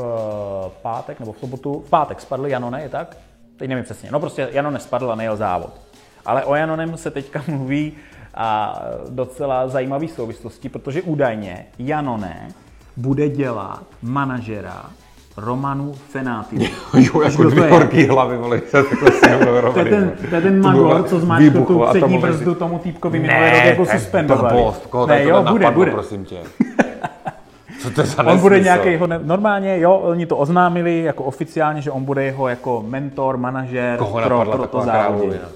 pátek 0.82 1.20
nebo 1.20 1.32
v 1.32 1.38
sobotu, 1.38 1.84
v 1.86 1.90
pátek 1.90 2.20
spadl 2.20 2.46
Janone, 2.46 2.82
je 2.82 2.88
tak? 2.88 3.16
Teď 3.56 3.68
nevím 3.68 3.84
přesně. 3.84 4.10
No 4.12 4.20
prostě 4.20 4.48
Janone 4.52 4.80
spadl 4.80 5.12
a 5.12 5.14
nejel 5.14 5.36
závod. 5.36 5.80
Ale 6.26 6.44
o 6.44 6.54
Janonem 6.54 6.96
se 6.96 7.10
teďka 7.10 7.42
mluví 7.48 7.92
a 8.34 8.80
docela 9.08 9.68
zajímavý 9.68 10.08
souvislosti, 10.08 10.68
protože 10.68 11.02
údajně 11.02 11.66
Janone 11.78 12.48
bude 12.96 13.28
dělat 13.28 13.82
manažera 14.02 14.82
Romanu 15.36 15.94
Fenati. 16.08 16.56
Jo, 16.94 17.20
jako 17.22 17.42
to 17.42 17.50
dvě 17.50 17.64
je? 17.64 17.70
horký 17.70 18.06
hlavy, 18.06 18.36
vole, 18.36 18.60
se 18.70 18.82
takhle 18.82 19.10
si 19.10 19.20
jdou 19.30 19.72
To 19.72 19.78
je 19.78 19.84
ten, 19.84 20.12
to 20.30 20.34
je 20.34 20.40
ten 20.40 20.62
To 20.62 20.68
Magor, 20.68 21.02
co 21.02 21.20
zmáčkl 21.20 21.64
tu 21.64 21.84
přední 21.90 22.18
brzdu 22.18 22.54
tomu 22.54 22.78
týpkovi 22.78 23.18
Ne, 23.18 23.22
minulý 23.28 23.50
rok 23.50 23.64
jako 23.64 23.84
to 23.84 23.92
je 23.92 23.98
suspendovali. 23.98 24.54
blbost, 24.54 24.86
koho 24.86 25.06
Ne, 25.06 25.24
jo, 25.24 25.42
bude, 25.50 25.64
napadlo, 25.64 25.72
bude. 25.80 25.90
prosím 25.90 26.24
tě. 26.24 26.36
Co 27.82 27.90
to 27.90 28.00
je 28.00 28.06
za 28.06 28.22
On 28.26 28.38
bude 28.38 28.60
nějaký, 28.60 28.98
ne, 29.06 29.20
normálně, 29.22 29.80
jo, 29.80 29.92
oni 29.94 30.26
to 30.26 30.36
oznámili 30.36 31.02
jako 31.02 31.24
oficiálně, 31.24 31.82
že 31.82 31.90
on 31.90 32.04
bude 32.04 32.24
jeho 32.24 32.48
jako 32.48 32.84
mentor, 32.88 33.36
manažer 33.36 33.98
Koho 33.98 34.20
pro, 34.22 34.38
pro 34.44 34.50
to 34.52 34.58
taková 34.62 34.84
závodě. 34.84 35.18
královina? 35.18 35.48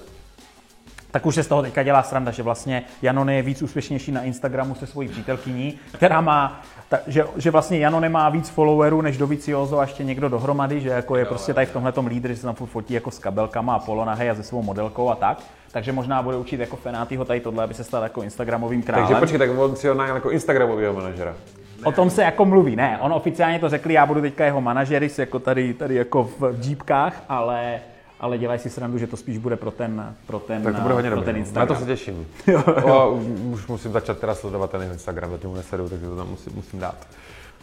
Tak 1.11 1.25
už 1.25 1.35
se 1.35 1.43
z 1.43 1.47
toho 1.47 1.61
teďka 1.61 1.83
dělá 1.83 2.03
sranda, 2.03 2.31
že 2.31 2.43
vlastně 2.43 2.83
Janone 3.01 3.35
je 3.35 3.41
víc 3.41 3.61
úspěšnější 3.61 4.11
na 4.11 4.21
Instagramu 4.21 4.75
se 4.75 4.87
svojí 4.87 5.09
přítelkyní, 5.09 5.73
která 5.93 6.21
má, 6.21 6.61
ta, 6.89 6.99
že, 7.07 7.25
že 7.37 7.51
vlastně 7.51 7.79
Janone 7.79 8.09
má 8.09 8.29
víc 8.29 8.49
followerů 8.49 9.01
než 9.01 9.17
Dovizioso 9.17 9.79
a 9.79 9.81
ještě 9.81 10.03
někdo 10.03 10.29
dohromady, 10.29 10.81
že 10.81 10.89
jako 10.89 11.15
je 11.15 11.25
prostě 11.25 11.53
tady 11.53 11.65
v 11.65 11.73
tomhle 11.73 11.93
lídr, 12.07 12.29
že 12.29 12.35
se 12.35 12.43
tam 12.43 12.55
fotí 12.55 12.93
jako 12.93 13.11
s 13.11 13.19
kabelkama 13.19 13.75
a 13.75 13.79
polonahej 13.79 14.29
a 14.29 14.35
se 14.35 14.43
svou 14.43 14.61
modelkou 14.61 15.09
a 15.09 15.15
tak. 15.15 15.37
Takže 15.71 15.91
možná 15.91 16.21
bude 16.21 16.37
učit 16.37 16.59
jako 16.59 16.75
Fenátyho 16.75 17.25
tady 17.25 17.39
tohle, 17.39 17.63
aby 17.63 17.73
se 17.73 17.83
stal 17.83 18.03
jako 18.03 18.23
Instagramovým 18.23 18.83
králem. 18.83 19.07
Takže 19.07 19.19
počkej, 19.19 19.39
tak 19.39 19.49
on 19.57 19.75
si 19.75 19.87
ho 19.87 19.93
najal 19.93 20.15
jako 20.15 20.31
Instagramového 20.31 20.93
manažera. 20.93 21.35
O 21.83 21.91
tom 21.91 22.09
se 22.09 22.23
jako 22.23 22.45
mluví, 22.45 22.75
ne, 22.75 22.97
on 23.01 23.13
oficiálně 23.13 23.59
to 23.59 23.69
řekl, 23.69 23.91
já 23.91 24.05
budu 24.05 24.21
teďka 24.21 24.45
jeho 24.45 24.61
manažeris, 24.61 25.19
jako 25.19 25.39
tady, 25.39 25.73
tady 25.73 25.95
jako 25.95 26.23
v 26.23 26.59
jeepkách, 26.61 27.23
ale, 27.29 27.79
ale 28.19 28.37
dělají 28.37 28.59
si 28.59 28.69
srandu, 28.69 28.97
že 28.97 29.07
to 29.07 29.17
spíš 29.17 29.37
bude 29.37 29.55
pro 29.55 29.71
ten, 29.71 30.15
pro 30.27 30.39
ten, 30.39 30.63
Tak 30.63 30.75
to 30.75 30.81
bude 30.81 30.93
hodně 30.93 31.09
pro 31.09 31.19
dobrý. 31.19 31.25
ten 31.25 31.35
no. 31.35 31.39
Na 31.39 31.45
Instagram. 31.45 31.67
to 31.67 31.75
se 31.75 31.85
těším. 31.85 32.27
o, 32.83 33.11
už 33.51 33.67
musím 33.67 33.91
začat 33.91 34.17
teda 34.17 34.35
sledovat 34.35 34.71
ten 34.71 34.81
Instagram, 34.81 35.31
zatím 35.31 35.49
ho 35.49 35.55
nesleduju, 35.55 35.89
takže 35.89 36.05
to 36.05 36.15
tam 36.15 36.27
musím, 36.29 36.53
musím 36.55 36.79
dát. 36.79 37.07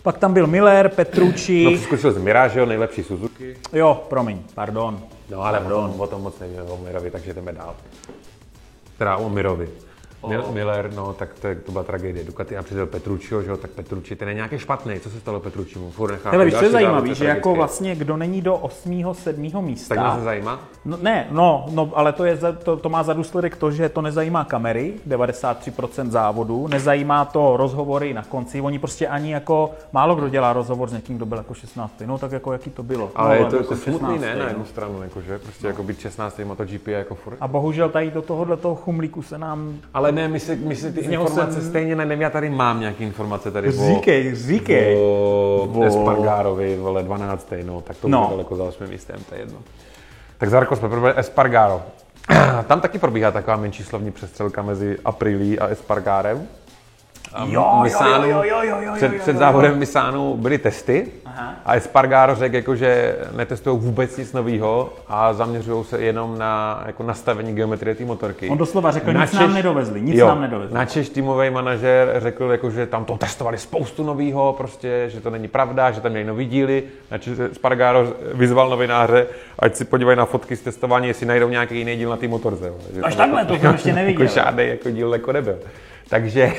Pak 0.02 0.18
tam 0.18 0.32
byl 0.34 0.46
Miller, 0.46 0.86
No, 0.90 0.96
Petrucci, 0.96 1.66
přeskočil 1.76 2.12
z 2.12 2.18
Mirage, 2.18 2.60
jo, 2.60 2.66
nejlepší 2.66 3.02
Suzuki. 3.02 3.56
jo, 3.72 4.04
promiň, 4.08 4.38
pardon. 4.54 5.00
No 5.30 5.42
ale 5.42 5.60
o 5.60 5.68
tom, 5.68 6.00
o 6.00 6.06
tom 6.06 6.22
moc 6.22 6.38
nevíme 6.40 6.62
o 6.62 6.76
Mirovi, 6.84 7.10
takže 7.10 7.34
jdeme 7.34 7.52
dál. 7.52 7.74
Teda 8.98 9.16
o 9.16 9.28
Mirovi. 9.28 9.68
Mil- 10.28 10.52
Miller, 10.52 10.90
no, 10.94 11.12
tak 11.12 11.34
to, 11.34 11.48
to 11.66 11.72
byla 11.72 11.84
tragédie. 11.84 12.24
Ducati 12.24 12.56
a 12.56 12.62
přišel 12.62 12.86
Petruccio, 12.86 13.42
že 13.42 13.50
jo, 13.50 13.56
tak 13.56 13.70
Petrucci, 13.70 14.16
ten 14.16 14.28
je 14.28 14.34
nějaký 14.34 14.58
špatný. 14.58 15.00
Co 15.00 15.10
se 15.10 15.20
stalo 15.20 15.40
Petruccimu? 15.40 15.90
Furt 15.90 16.12
nechápu. 16.12 16.32
Hele, 16.32 16.44
víš, 16.44 16.54
co 16.54 16.64
je 16.64 16.70
závod, 16.70 17.06
že 17.06 17.24
jako 17.24 17.54
vlastně 17.54 17.94
kdo 17.94 18.16
není 18.16 18.42
do 18.42 18.56
8. 18.56 19.14
7. 19.14 19.64
místa, 19.64 19.94
Tak 19.94 20.04
nás 20.04 20.22
zajímá? 20.22 20.60
No, 20.84 20.98
ne, 21.02 21.26
no, 21.30 21.66
no, 21.70 21.90
ale 21.94 22.12
to, 22.12 22.24
je, 22.24 22.38
to, 22.64 22.76
to 22.76 22.88
má 22.88 23.02
za 23.02 23.12
důsledek 23.12 23.56
to, 23.56 23.70
že 23.70 23.88
to 23.88 24.02
nezajímá 24.02 24.44
kamery, 24.44 24.94
93% 25.08 26.10
závodu, 26.10 26.68
nezajímá 26.68 27.24
to 27.24 27.56
rozhovory 27.56 28.14
na 28.14 28.22
konci, 28.22 28.60
oni 28.60 28.78
prostě 28.78 29.08
ani 29.08 29.32
jako, 29.32 29.70
málo 29.92 30.14
kdo 30.14 30.28
dělá 30.28 30.52
rozhovor 30.52 30.88
s 30.88 30.92
někým, 30.92 31.16
kdo 31.16 31.26
byl 31.26 31.38
jako 31.38 31.54
16. 31.54 32.02
No 32.06 32.18
tak 32.18 32.32
jako 32.32 32.52
jaký 32.52 32.70
to 32.70 32.82
bylo. 32.82 33.10
Ale 33.14 33.38
no, 33.38 33.44
je 33.44 33.50
to 33.50 33.56
jako 33.56 33.76
jsem 33.76 33.92
smutný, 33.92 34.18
ne, 34.18 34.26
16., 34.26 34.38
na 34.38 34.44
no. 34.44 34.48
jednu 34.48 34.64
stranu, 34.64 35.02
jakože, 35.02 35.38
prostě 35.38 35.66
jako 35.66 35.82
být 35.82 36.00
16. 36.00 36.40
MotoGP 36.44 36.88
je 36.88 36.94
jako 36.94 37.14
furt. 37.14 37.36
A 37.40 37.48
bohužel 37.48 37.88
tady 37.88 38.10
do 38.10 38.22
tohohle 38.22 38.56
toho 38.56 38.74
chumlíku 38.74 39.22
se 39.22 39.38
nám... 39.38 39.78
Ale 39.94 40.12
ne, 40.16 40.28
my 40.28 40.40
si, 40.40 40.56
my 40.56 40.76
si 40.76 40.92
ty 40.92 41.00
informace 41.00 41.52
jsem- 41.60 41.68
stejně 41.70 41.96
nevím, 41.96 42.20
já 42.20 42.30
tady 42.30 42.50
mám 42.50 42.80
nějaké 42.80 43.04
informace 43.04 43.50
tady 43.50 43.72
Říkej, 43.72 44.34
říkej. 44.34 44.96
o, 44.96 45.00
O- 45.74 45.80
o 45.80 45.82
Espargarovi, 45.84 46.76
vole, 46.76 47.02
12. 47.02 47.48
no, 47.64 47.80
tak 47.80 47.96
to 47.96 48.08
No. 48.08 48.18
bude 48.18 48.30
daleko 48.30 48.56
za 48.56 48.64
8. 48.64 48.86
místem, 48.86 49.16
to 49.28 49.34
je 49.34 49.40
jedno. 49.40 49.58
Tak 50.38 50.50
Zarko 50.50 50.76
jsme 50.76 50.88
probrali 50.88 51.14
Espargaro. 51.18 51.82
Tam 52.66 52.80
taky 52.80 52.98
probíhá 52.98 53.30
taková 53.30 53.56
menší 53.56 53.84
slovní 53.84 54.10
přestřelka 54.10 54.62
mezi 54.62 54.98
Aprilí 55.04 55.58
a 55.58 55.66
Espargarem. 55.66 56.46
A 57.36 57.44
Jo, 57.44 57.52
jo, 57.52 57.80
Misánu- 57.82 58.28
jo, 58.28 58.42
jo, 58.44 58.56
jo, 58.62 58.76
jo, 58.80 58.92
před, 58.94 59.12
jo, 59.12 59.18
před 59.20 59.32
jo, 59.32 59.38
závodem 59.38 59.78
Misánu 59.78 60.36
byly 60.36 60.58
testy 60.58 61.08
Aha. 61.24 61.54
a 61.64 61.74
Espargaro 61.76 62.34
řekl, 62.34 62.54
jako, 62.56 62.76
že 62.76 63.16
netestují 63.36 63.78
vůbec 63.80 64.16
nic 64.16 64.32
nového 64.32 64.92
a 65.08 65.32
zaměřují 65.32 65.84
se 65.84 65.98
jenom 66.00 66.38
na 66.38 66.82
jako 66.86 67.02
nastavení 67.02 67.54
geometrie 67.54 67.94
té 67.94 68.04
motorky. 68.04 68.48
On 68.48 68.58
doslova 68.58 68.90
řekl, 68.90 69.12
nic 69.12 69.32
nám 69.32 69.54
nedovezli, 69.54 70.00
nic 70.00 70.16
jo, 70.18 70.28
nám 70.28 70.40
nedovezli. 70.40 70.74
Načež 70.74 71.08
týmový 71.08 71.50
manažer 71.50 72.14
řekl, 72.18 72.44
jako, 72.50 72.70
že 72.70 72.86
tam 72.86 73.04
to 73.04 73.16
testovali 73.16 73.58
spoustu 73.58 74.02
nového, 74.02 74.52
prostě, 74.58 75.04
že 75.08 75.20
to 75.20 75.30
není 75.30 75.48
pravda, 75.48 75.90
že 75.90 76.00
tam 76.00 76.10
měli 76.12 76.26
nový 76.26 76.46
díly. 76.46 76.82
Načež 77.10 77.38
Spargaro 77.52 78.06
vyzval 78.34 78.68
novináře, 78.70 79.26
ať 79.58 79.74
si 79.76 79.84
podívají 79.84 80.18
na 80.18 80.24
fotky 80.24 80.56
z 80.56 80.60
testování, 80.60 81.08
jestli 81.08 81.26
najdou 81.26 81.48
nějaký 81.48 81.78
jiný 81.78 81.96
díl 81.96 82.10
na 82.10 82.16
té 82.16 82.28
motorce. 82.28 82.66
jo. 82.66 82.74
Až 83.02 83.14
takhle, 83.16 83.44
to 83.44 83.56
jsem 83.56 83.72
ještě 83.72 83.92
neviděl. 83.92 84.22
Jako 84.22 84.34
žádný 84.34 84.68
jako 84.68 84.90
díl 84.90 85.12
jako 85.12 85.32
nebyl. 85.32 85.56
Takže 86.08 86.52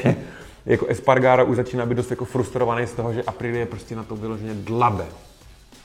jako 0.67 0.85
Espargaro 0.85 1.45
už 1.45 1.57
začíná 1.57 1.85
být 1.85 1.95
dost 1.95 2.11
jako 2.11 2.25
frustrovaný 2.25 2.87
z 2.87 2.93
toho, 2.93 3.13
že 3.13 3.23
Aprilia 3.23 3.65
prostě 3.65 3.95
na 3.95 4.03
to 4.03 4.15
vyloženě 4.15 4.53
dlabe. 4.53 5.05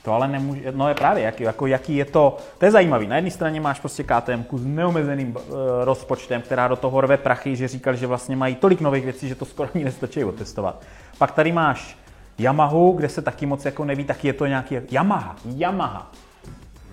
To 0.03 0.13
ale 0.13 0.27
nemůže, 0.27 0.61
no 0.75 0.89
je 0.89 0.95
právě, 0.95 1.23
jaký, 1.23 1.43
jako, 1.43 1.67
jaký 1.67 1.95
je 1.95 2.05
to, 2.05 2.37
to 2.57 2.65
je 2.65 2.71
zajímavý. 2.71 3.07
Na 3.07 3.15
jedné 3.15 3.31
straně 3.31 3.61
máš 3.61 3.79
prostě 3.79 4.03
KTM 4.03 4.43
s 4.57 4.65
neomezeným 4.65 5.35
uh, 5.35 5.53
rozpočtem, 5.83 6.41
která 6.41 6.67
do 6.67 6.75
toho 6.75 7.01
rve 7.01 7.17
prachy, 7.17 7.55
že 7.55 7.67
říkali, 7.67 7.97
že 7.97 8.07
vlastně 8.07 8.35
mají 8.35 8.55
tolik 8.55 8.81
nových 8.81 9.03
věcí, 9.03 9.27
že 9.27 9.35
to 9.35 9.45
skoro 9.45 9.69
ani 9.75 9.83
nestačí 9.83 10.23
otestovat. 10.23 10.81
Pak 11.17 11.31
tady 11.31 11.51
máš 11.51 11.97
Yamahu, 12.37 12.91
kde 12.91 13.09
se 13.09 13.21
taky 13.21 13.45
moc 13.45 13.65
jako 13.65 13.85
neví, 13.85 14.03
tak 14.03 14.25
je 14.25 14.33
to 14.33 14.45
nějaký 14.45 14.77
Yamaha, 14.91 15.35
Yamaha. 15.45 16.11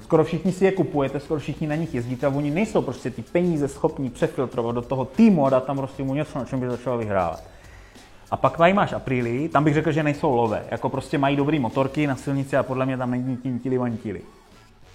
Skoro 0.03 0.25
všichni 0.25 0.53
si 0.53 0.65
je 0.65 0.73
kupujete, 0.73 1.21
skoro 1.21 1.41
všichni 1.41 1.67
na 1.67 1.75
nich 1.75 1.95
jezdíte 1.95 2.27
a 2.27 2.31
oni 2.31 2.51
nejsou 2.51 2.83
prostě 2.83 3.11
ty 3.11 3.23
peníze 3.23 3.69
schopní 3.69 4.11
přefiltrovat 4.11 4.75
do 4.75 4.83
toho 4.83 5.05
týmu 5.05 5.47
a 5.47 5.51
dát 5.51 5.65
tam 5.65 5.77
prostě 5.77 6.03
mu 6.03 6.15
něco, 6.15 6.39
na 6.39 6.45
čem 6.45 6.61
by 6.61 6.71
začal 6.71 6.99
vyhrávat. 6.99 7.43
A 8.31 8.37
pak 8.37 8.57
tady 8.57 8.73
máš 8.73 8.93
Aprilii, 8.93 9.49
tam 9.49 9.65
bych 9.65 9.75
řekl, 9.75 9.93
že 9.93 10.03
nejsou 10.03 10.35
lové. 10.35 10.63
Jako 10.71 10.89
prostě 10.89 11.19
mají 11.19 11.37
dobré 11.37 11.59
motorky 11.59 12.07
na 12.07 12.17
silnici 12.17 12.57
a 12.57 12.63
podle 12.63 12.87
mě 12.87 12.97
tam 12.97 13.11
není 13.11 13.37
tintili 13.37 13.79
vantili. 13.79 14.21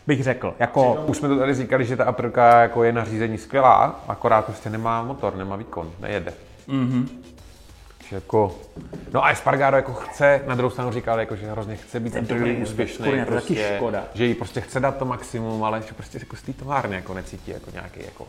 Bych 0.08 0.24
řekl. 0.24 0.54
Jako, 0.60 0.94
Už 0.94 1.18
jsme 1.18 1.30
to 1.30 1.38
tady 1.40 1.54
říkali, 1.54 1.86
že 1.86 1.98
ta 1.98 2.04
Aprilka 2.06 2.62
jako 2.62 2.84
je 2.84 2.94
na 2.94 3.06
řízení 3.06 3.38
skvělá, 3.38 4.04
akorát 4.08 4.46
prostě 4.46 4.70
nemá 4.70 5.04
motor, 5.04 5.36
nemá 5.36 5.56
výkon, 5.56 5.92
nejede. 6.02 6.34
Mm-hmm. 6.68 7.08
Jako, 8.12 8.56
no 9.14 9.26
a 9.26 9.30
Espargaro 9.30 9.76
jako 9.76 9.94
chce, 9.94 10.42
na 10.48 10.56
druhou 10.56 10.70
stranu 10.70 10.92
říkal, 10.92 11.20
jako, 11.20 11.36
že 11.36 11.52
hrozně 11.52 11.76
chce 11.76 12.00
být 12.00 12.14
dobrý, 12.14 12.50
je 12.50 12.56
úspěšný, 12.56 13.06
kurňa, 13.06 13.26
to 13.26 13.34
je 13.34 13.42
taky 13.42 13.54
prostě, 13.54 13.76
škoda. 13.76 14.04
že 14.14 14.26
jí 14.26 14.34
prostě 14.34 14.62
chce 14.62 14.80
dát 14.80 14.98
to 14.98 15.06
maximum, 15.06 15.64
ale 15.64 15.82
že 15.82 15.94
prostě 15.94 16.20
jako 16.22 16.36
z 16.36 16.42
té 16.42 16.54
továrny 16.54 16.96
jako 16.96 17.14
necítí 17.14 17.52
jako 17.52 17.72
nějaký 17.72 18.00
jako 18.06 18.28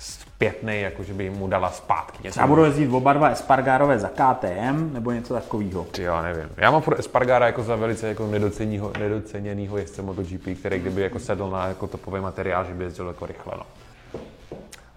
zpětný, 0.00 0.80
jako 0.80 1.02
že 1.04 1.14
by 1.14 1.30
mu 1.30 1.48
dala 1.48 1.70
zpátky 1.70 2.18
něco. 2.24 2.40
já 2.40 2.46
budu 2.46 2.64
jezdit 2.64 2.88
oba 2.88 3.12
dva 3.12 3.28
Espargarové 3.28 3.98
za 3.98 4.08
KTM 4.08 4.90
nebo 4.92 5.10
něco 5.10 5.34
takového. 5.34 5.84
Ty 5.84 6.02
jo, 6.02 6.22
nevím. 6.22 6.48
Já 6.56 6.70
mám 6.70 6.82
furt 6.82 6.98
Espargara 6.98 7.46
jako 7.46 7.62
za 7.62 7.76
velice 7.76 8.08
jako 8.08 8.26
nedoceněnýho, 8.26 8.92
nedoceněnýho 8.98 9.78
jezdce 9.78 10.02
MotoGP, 10.02 10.58
který 10.60 10.78
kdyby 10.78 11.02
jako 11.02 11.18
sedl 11.18 11.50
na 11.50 11.66
jako 11.66 11.86
topový 11.86 12.20
materiál, 12.20 12.64
že 12.64 12.74
by 12.74 12.84
jezdil 12.84 13.08
jako 13.08 13.26
rychle, 13.26 13.52
no. 13.56 13.66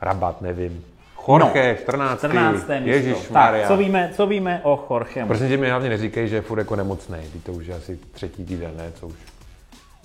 Rabat, 0.02 0.42
nevím. 0.42 0.86
Jorge, 1.28 1.70
no, 1.70 1.82
14. 1.82 2.18
14. 2.18 2.70
Ježíš. 2.84 3.28
Tak, 3.34 3.68
co 3.68 3.78
víme, 3.78 4.12
co 4.16 4.28
víme 4.28 4.62
o 4.64 4.88
Jorgemu? 4.90 5.28
Prosím 5.28 5.48
tě, 5.48 5.58
mi 5.58 5.70
hlavně 5.70 5.90
neříkej, 5.90 6.28
že 6.28 6.36
je 6.36 6.42
furt 6.42 6.60
jako 6.60 6.76
nemocný. 6.76 7.18
Teď 7.34 7.44
to 7.44 7.52
už 7.52 7.66
je 7.66 7.76
asi 7.76 8.00
třetí 8.12 8.46
týden, 8.46 8.72
ne? 8.78 8.92
Co 9.00 9.08
už? 9.08 9.16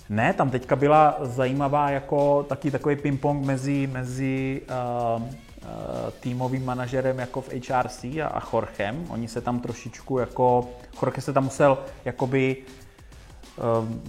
Ne, 0.09 0.33
tam 0.33 0.49
teďka 0.49 0.75
byla 0.75 1.17
zajímavá 1.21 1.89
jako 1.89 2.43
taky 2.43 2.71
takový 2.71 2.95
ping-pong 2.95 3.45
mezi, 3.45 3.87
mezi 3.87 4.61
uh, 5.15 5.21
uh, 5.21 5.29
týmovým 6.19 6.65
manažerem 6.65 7.19
jako 7.19 7.41
v 7.41 7.49
HRC 7.49 8.03
a, 8.03 8.27
a 8.27 8.41
Jorgem. 8.53 9.05
Oni 9.09 9.27
se 9.27 9.41
tam 9.41 9.59
trošičku 9.59 10.17
jako, 10.17 10.69
Jorge 11.01 11.21
se 11.21 11.33
tam 11.33 11.43
musel 11.43 11.77
jakoby 12.05 12.57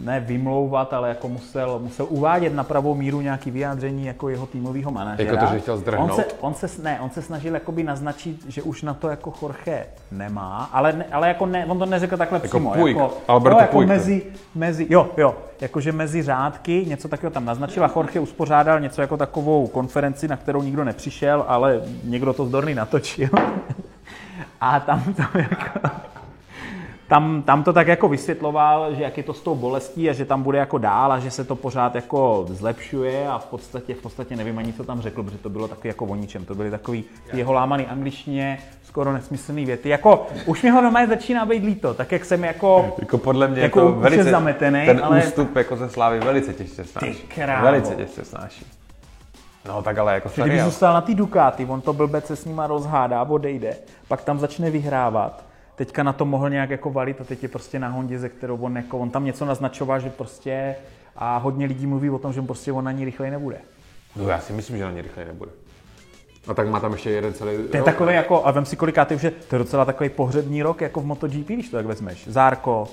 ne 0.05 0.21
vymlouvat, 0.21 0.93
ale 0.93 1.09
jako 1.09 1.29
musel, 1.29 1.79
musel 1.83 2.07
uvádět 2.09 2.55
na 2.55 2.65
pravou 2.65 2.95
míru 2.95 3.21
nějaký 3.21 3.51
vyjádření 3.51 4.07
jako 4.07 4.29
jeho 4.29 4.47
týmového 4.47 4.91
manažera. 4.91 5.31
Jako 5.33 5.47
to, 5.47 5.53
že 5.53 5.61
chtěl 5.61 5.77
zdrhnout? 5.77 6.11
On 6.11 6.17
se, 6.17 6.25
on 6.41 6.55
se, 6.55 6.83
ne, 6.83 7.01
on 7.01 7.11
se 7.11 7.23
snažil 7.23 7.55
jakoby 7.55 7.83
naznačit, 7.83 8.45
že 8.49 8.63
už 8.63 8.83
na 8.83 8.95
to 8.95 9.09
jako 9.09 9.33
Jorge 9.43 9.87
nemá, 10.13 10.71
ale, 10.73 10.93
ne, 10.93 11.05
ale 11.13 11.29
jako 11.29 11.47
ne, 11.47 11.67
on 11.67 11.79
to 11.79 11.87
neřekl 11.87 12.17
takhle 12.17 12.41
Jako 12.43 12.59
přímo. 12.59 12.73
Puig, 12.73 12.97
jako, 12.97 13.15
Alberto 13.29 13.57
no, 13.57 13.63
jako 13.63 13.73
Puig. 13.73 13.89
mezi, 13.89 14.23
mezi, 14.55 14.87
jo, 14.91 15.11
jo, 15.17 15.35
jakože 15.61 15.93
mezi 15.93 16.23
řádky 16.23 16.87
něco 16.89 17.09
takového 17.09 17.35
tam 17.35 17.45
naznačil 17.45 17.85
a 17.85 17.93
Jorge 17.97 18.21
uspořádal 18.21 18.81
něco 18.81 19.01
jako 19.01 19.17
takovou 19.17 19.67
konferenci, 19.67 20.29
na 20.29 20.37
kterou 20.37 20.63
nikdo 20.63 20.85
nepřišel, 20.85 21.45
ale 21.49 21.81
někdo 22.05 22.33
to 22.33 22.47
zdorný 22.47 22.75
natočil. 22.75 23.29
a 24.61 24.81
tam 24.81 25.15
to 25.15 25.39
jako... 25.39 25.89
Tam, 27.11 27.42
tam 27.42 27.62
to 27.62 27.73
tak 27.73 27.88
jako 27.88 28.09
vysvětloval, 28.09 28.94
že 28.94 29.03
jak 29.03 29.16
je 29.16 29.23
to 29.23 29.35
s 29.35 29.40
tou 29.40 29.55
bolestí 29.55 30.11
a 30.11 30.12
že 30.12 30.25
tam 30.25 30.42
bude 30.42 30.59
jako 30.59 30.79
dál 30.79 31.12
a 31.12 31.18
že 31.18 31.31
se 31.31 31.44
to 31.44 31.57
pořád 31.57 31.94
jako 31.94 32.44
zlepšuje 32.49 33.29
a 33.29 33.38
v 33.38 33.44
podstatě, 33.44 33.94
v 33.94 34.03
podstatě 34.03 34.37
nevím 34.37 34.59
ani, 34.59 34.73
co 34.73 34.85
tam 34.85 35.01
řekl, 35.01 35.23
protože 35.23 35.38
to 35.38 35.49
bylo 35.51 35.68
taky 35.68 35.88
jako 35.88 36.05
o 36.07 36.14
ničem. 36.14 36.44
To 36.44 36.55
byly 36.55 36.70
takový 36.70 37.05
jeho 37.33 37.53
lámaný 37.53 37.87
angličtině, 37.87 38.59
skoro 38.85 39.12
nesmyslný 39.12 39.64
věty. 39.64 39.88
Jako, 39.88 40.27
už 40.46 40.62
mi 40.62 40.70
ho 40.70 40.81
doma 40.81 41.07
začíná 41.07 41.44
být 41.46 41.64
líto, 41.64 41.94
tak 41.94 42.12
jak 42.12 42.25
jsem 42.25 42.44
jako... 42.44 42.94
Jako 42.99 43.18
podle 43.18 43.49
mě 43.49 43.61
Jako 43.62 43.81
jako 43.81 43.92
velice, 44.01 44.31
zametenej, 44.31 44.87
ten 44.87 45.01
ale- 45.05 45.18
ústup 45.18 45.57
jako 45.57 45.77
ze 45.77 45.88
Slávy 45.88 46.20
velice 46.20 46.55
těžce 46.55 46.85
snáší. 46.85 47.14
krávo. 47.35 47.64
Velice 47.64 47.94
těžce 47.94 48.25
snáší. 48.25 48.66
No 49.68 49.83
tak 49.83 49.99
ale 49.99 50.14
jako 50.14 50.29
kdyby 50.35 50.61
zůstal 50.62 50.94
na 50.94 51.01
té 51.01 51.14
Ducati, 51.14 51.66
on 51.66 51.81
to 51.81 51.92
blbec 51.92 52.27
se 52.27 52.37
s 52.37 52.44
nima 52.44 52.66
rozhádá, 52.66 53.23
odejde, 53.23 53.77
pak 54.09 54.23
tam 54.25 54.38
začne 54.38 54.70
vyhrávat. 54.70 55.50
Teďka 55.81 56.03
na 56.03 56.12
to 56.12 56.25
mohl 56.25 56.51
nějak 56.51 56.71
jako 56.71 56.90
valit 56.90 57.21
a 57.21 57.25
teď 57.25 57.43
je 57.43 57.49
prostě 57.49 57.79
na 57.79 57.88
Hondě, 57.88 58.19
ze 58.19 58.29
kterou 58.29 58.57
on, 58.57 58.77
jako, 58.77 58.99
on 58.99 59.11
tam 59.11 59.25
něco 59.25 59.45
naznačoval, 59.45 60.01
že 60.01 60.11
prostě 60.11 60.77
a 61.16 61.37
hodně 61.37 61.66
lidí 61.66 61.87
mluví 61.87 62.11
o 62.11 62.19
tom, 62.19 62.33
že 62.33 62.43
prostě 62.43 62.73
on 62.73 62.85
na 62.85 62.93
ní 62.93 63.05
rychleji 63.05 63.31
nebude. 63.31 63.59
No 64.16 64.29
já 64.29 64.40
si 64.40 64.53
myslím, 64.53 64.77
že 64.77 64.85
na 64.85 64.90
ně 64.90 65.03
rychleji 65.03 65.29
nebude. 65.29 65.51
A 66.49 66.55
tak 66.55 66.69
má 66.69 66.81
tam 66.81 66.93
ještě 66.93 67.11
jeden 67.11 67.35
celý 67.35 67.69
To 67.69 67.77
je 67.77 67.83
takový 67.83 68.14
jako, 68.14 68.47
a 68.47 68.51
vem 68.51 68.64
si 68.64 68.77
kolikátý 68.77 69.14
už 69.14 69.23
je, 69.23 69.31
to 69.31 69.55
je 69.55 69.59
docela 69.59 69.85
takový 69.85 70.11
pohřební 70.11 70.62
rok 70.62 70.81
jako 70.81 71.01
v 71.01 71.07
MotoGP, 71.07 71.47
když 71.49 71.69
to 71.69 71.77
tak 71.77 71.87
vezmeš. 71.87 72.29
Zárko, 72.29 72.88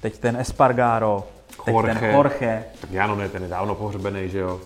teď 0.00 0.18
ten 0.18 0.36
Espargaro, 0.36 1.24
teď 1.64 1.64
ten 1.64 1.74
Jorge. 1.74 2.12
Jorge, 2.12 2.64
Tak 2.80 2.90
Jano 2.90 3.16
ne, 3.16 3.28
ten 3.28 3.42
je 3.42 3.48
dávno 3.48 3.74
pohřbený, 3.74 4.28
že 4.28 4.38
jo. 4.38 4.60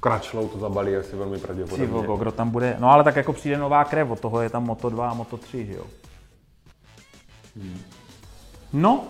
Kračlou 0.00 0.48
to 0.48 0.58
zabalí 0.58 0.96
asi 0.96 1.16
velmi 1.16 1.38
pravděpodobně. 1.38 1.86
vogo, 1.86 2.16
kdo 2.16 2.32
tam 2.32 2.50
bude, 2.50 2.76
no 2.78 2.90
ale 2.90 3.04
tak 3.04 3.16
jako 3.16 3.32
přijde 3.32 3.58
nová 3.58 3.84
krev, 3.84 4.10
od 4.10 4.20
toho 4.20 4.40
je 4.40 4.50
tam 4.50 4.64
Moto 4.64 4.90
2 4.90 5.10
a 5.10 5.14
Moto 5.14 5.36
3, 5.36 5.66
že 5.66 5.72
jo. 5.72 5.84
No, 8.72 9.04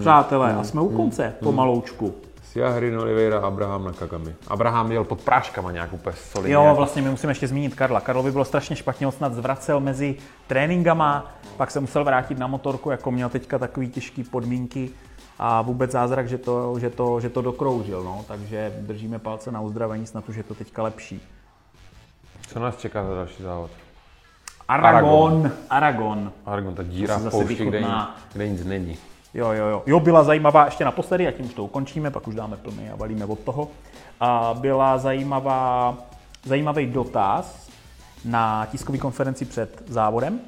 přátelé, 0.00 0.54
a 0.54 0.64
jsme 0.64 0.80
u 0.80 0.88
konce 0.88 1.34
pomaloučku. 1.42 2.14
Siahrin, 2.52 2.98
Oliveira, 2.98 3.40
Abraham 3.40 3.84
na 3.84 3.92
Kagami. 3.92 4.34
Abraham 4.48 4.92
jel 4.92 5.04
pod 5.04 5.20
práškama 5.20 5.72
nějak 5.72 5.92
úplně 5.92 6.16
solidně. 6.16 6.54
Jo, 6.54 6.72
vlastně 6.76 7.02
my 7.02 7.10
musíme 7.10 7.30
ještě 7.30 7.48
zmínit 7.48 7.74
Karla. 7.74 8.00
Karlo 8.00 8.22
by 8.22 8.32
bylo 8.32 8.44
strašně 8.44 8.76
špatně, 8.76 9.06
on 9.06 9.12
snad 9.12 9.34
zvracel 9.34 9.80
mezi 9.80 10.16
tréninkama, 10.46 11.34
pak 11.56 11.70
se 11.70 11.80
musel 11.80 12.04
vrátit 12.04 12.38
na 12.38 12.46
motorku, 12.46 12.90
jako 12.90 13.10
měl 13.10 13.28
teďka 13.28 13.58
takový 13.58 13.88
těžké 13.88 14.24
podmínky 14.30 14.90
a 15.38 15.62
vůbec 15.62 15.90
zázrak, 15.90 16.28
že 16.28 16.38
to, 16.38 16.78
že 16.78 16.90
to, 16.90 17.20
že 17.20 17.28
to 17.28 17.42
dokroužil, 17.42 18.02
no. 18.04 18.24
takže 18.28 18.72
držíme 18.80 19.18
palce 19.18 19.52
na 19.52 19.60
uzdravení, 19.60 20.06
snad 20.06 20.28
už 20.28 20.36
je 20.36 20.42
to 20.42 20.54
teďka 20.54 20.82
lepší. 20.82 21.20
Co 22.48 22.60
nás 22.60 22.76
čeká 22.76 23.04
za 23.04 23.14
další 23.14 23.42
závod? 23.42 23.70
Aragon, 24.68 25.50
Aragon. 25.70 26.32
Aragon, 26.46 26.74
ta 26.74 26.82
díra 26.82 27.18
v 27.18 27.30
poušti, 27.30 27.64
kde, 27.64 27.80
nic- 27.80 27.88
kde 28.32 28.48
nic 28.48 28.64
není. 28.64 28.96
Jo, 29.34 29.52
jo, 29.52 29.66
jo. 29.66 29.82
Jo, 29.86 30.00
byla 30.00 30.24
zajímavá 30.24 30.64
ještě 30.64 30.84
naposledy, 30.84 31.28
a 31.28 31.30
tím 31.30 31.46
už 31.46 31.54
to 31.54 31.64
ukončíme, 31.64 32.10
pak 32.10 32.28
už 32.28 32.34
dáme 32.34 32.56
plný 32.56 32.90
a 32.90 32.96
valíme 32.96 33.24
od 33.24 33.38
toho. 33.38 33.68
A 34.20 34.54
byla 34.60 34.98
zajímavá, 34.98 35.94
zajímavý 36.44 36.86
dotaz, 36.86 37.68
na 38.24 38.66
tiskové 38.66 38.98
konferenci 38.98 39.44
před 39.44 39.82
závodem, 39.86 40.40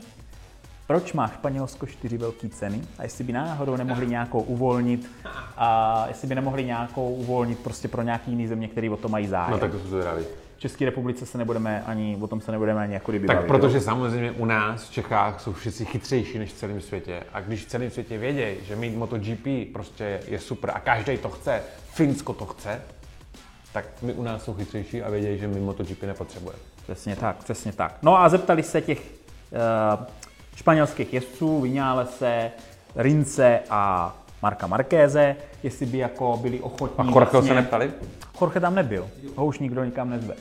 proč 0.86 1.12
má 1.12 1.26
Španělsko 1.28 1.86
čtyři 1.86 2.18
velké 2.18 2.48
ceny 2.48 2.80
a 2.98 3.02
jestli 3.02 3.24
by 3.24 3.32
náhodou 3.32 3.76
nemohli 3.76 4.06
nějakou 4.06 4.40
uvolnit 4.40 5.10
a 5.56 6.04
jestli 6.08 6.28
by 6.28 6.34
nemohli 6.34 6.64
nějakou 6.64 7.14
uvolnit 7.14 7.58
prostě 7.58 7.88
pro 7.88 8.02
nějaký 8.02 8.30
jiný 8.30 8.46
země, 8.46 8.68
který 8.68 8.90
o 8.90 8.96
to 8.96 9.08
mají 9.08 9.26
zájem. 9.26 9.50
No 9.50 9.58
tak 9.58 9.70
to 9.72 9.78
jsou 9.78 9.86
zvědaví. 9.88 10.24
V 10.60 10.62
České 10.62 10.84
republice 10.84 11.26
se 11.26 11.38
nebudeme 11.38 11.82
ani, 11.86 12.18
o 12.20 12.26
tom 12.26 12.40
se 12.40 12.52
nebudeme 12.52 12.82
ani 12.82 12.94
jako 12.94 13.12
kdyby 13.12 13.26
Tak 13.26 13.36
bavit, 13.36 13.48
protože 13.48 13.76
jo. 13.76 13.82
samozřejmě 13.82 14.30
u 14.30 14.44
nás 14.44 14.88
v 14.88 14.92
Čechách 14.92 15.40
jsou 15.40 15.52
všichni 15.52 15.86
chytřejší 15.86 16.38
než 16.38 16.50
v 16.50 16.52
celém 16.56 16.80
světě. 16.80 17.22
A 17.32 17.40
když 17.40 17.64
v 17.64 17.68
celém 17.68 17.90
světě 17.90 18.18
vědějí, 18.18 18.56
že 18.62 18.76
mít 18.76 18.96
MotoGP 18.96 19.72
prostě 19.72 20.20
je 20.26 20.38
super 20.38 20.70
a 20.74 20.80
každý 20.80 21.18
to 21.18 21.28
chce, 21.28 21.62
Finsko 21.92 22.32
to 22.32 22.46
chce, 22.46 22.82
tak 23.72 23.84
my 24.02 24.12
u 24.12 24.22
nás 24.22 24.44
jsou 24.44 24.54
chytřejší 24.54 25.02
a 25.02 25.10
vědějí, 25.10 25.38
že 25.38 25.48
my 25.48 25.60
MotoGP 25.60 26.02
nepotřebujeme. 26.02 26.62
Přesně 26.82 27.16
tak, 27.16 27.36
přesně 27.36 27.72
tak. 27.72 27.98
No 28.02 28.20
a 28.20 28.28
zeptali 28.28 28.62
se 28.62 28.80
těch 28.80 28.98
uh, 28.98 30.04
španělských 30.56 31.14
jezdců, 31.14 31.60
Vinálese, 31.60 32.50
Rince 32.96 33.60
a 33.70 34.16
Marka 34.42 34.66
Markéze, 34.66 35.36
jestli 35.62 35.86
by 35.86 35.98
jako 35.98 36.38
byli 36.42 36.60
ochotní... 36.60 37.08
A 37.08 37.10
Jorgeho 37.10 37.42
se 37.42 37.54
neptali? 37.54 37.90
Jorge 38.40 38.60
tam 38.60 38.74
nebyl, 38.74 39.08
ho 39.36 39.46
už 39.46 39.58
nikdo 39.58 39.84
nikam 39.84 40.10
nezve. 40.10 40.34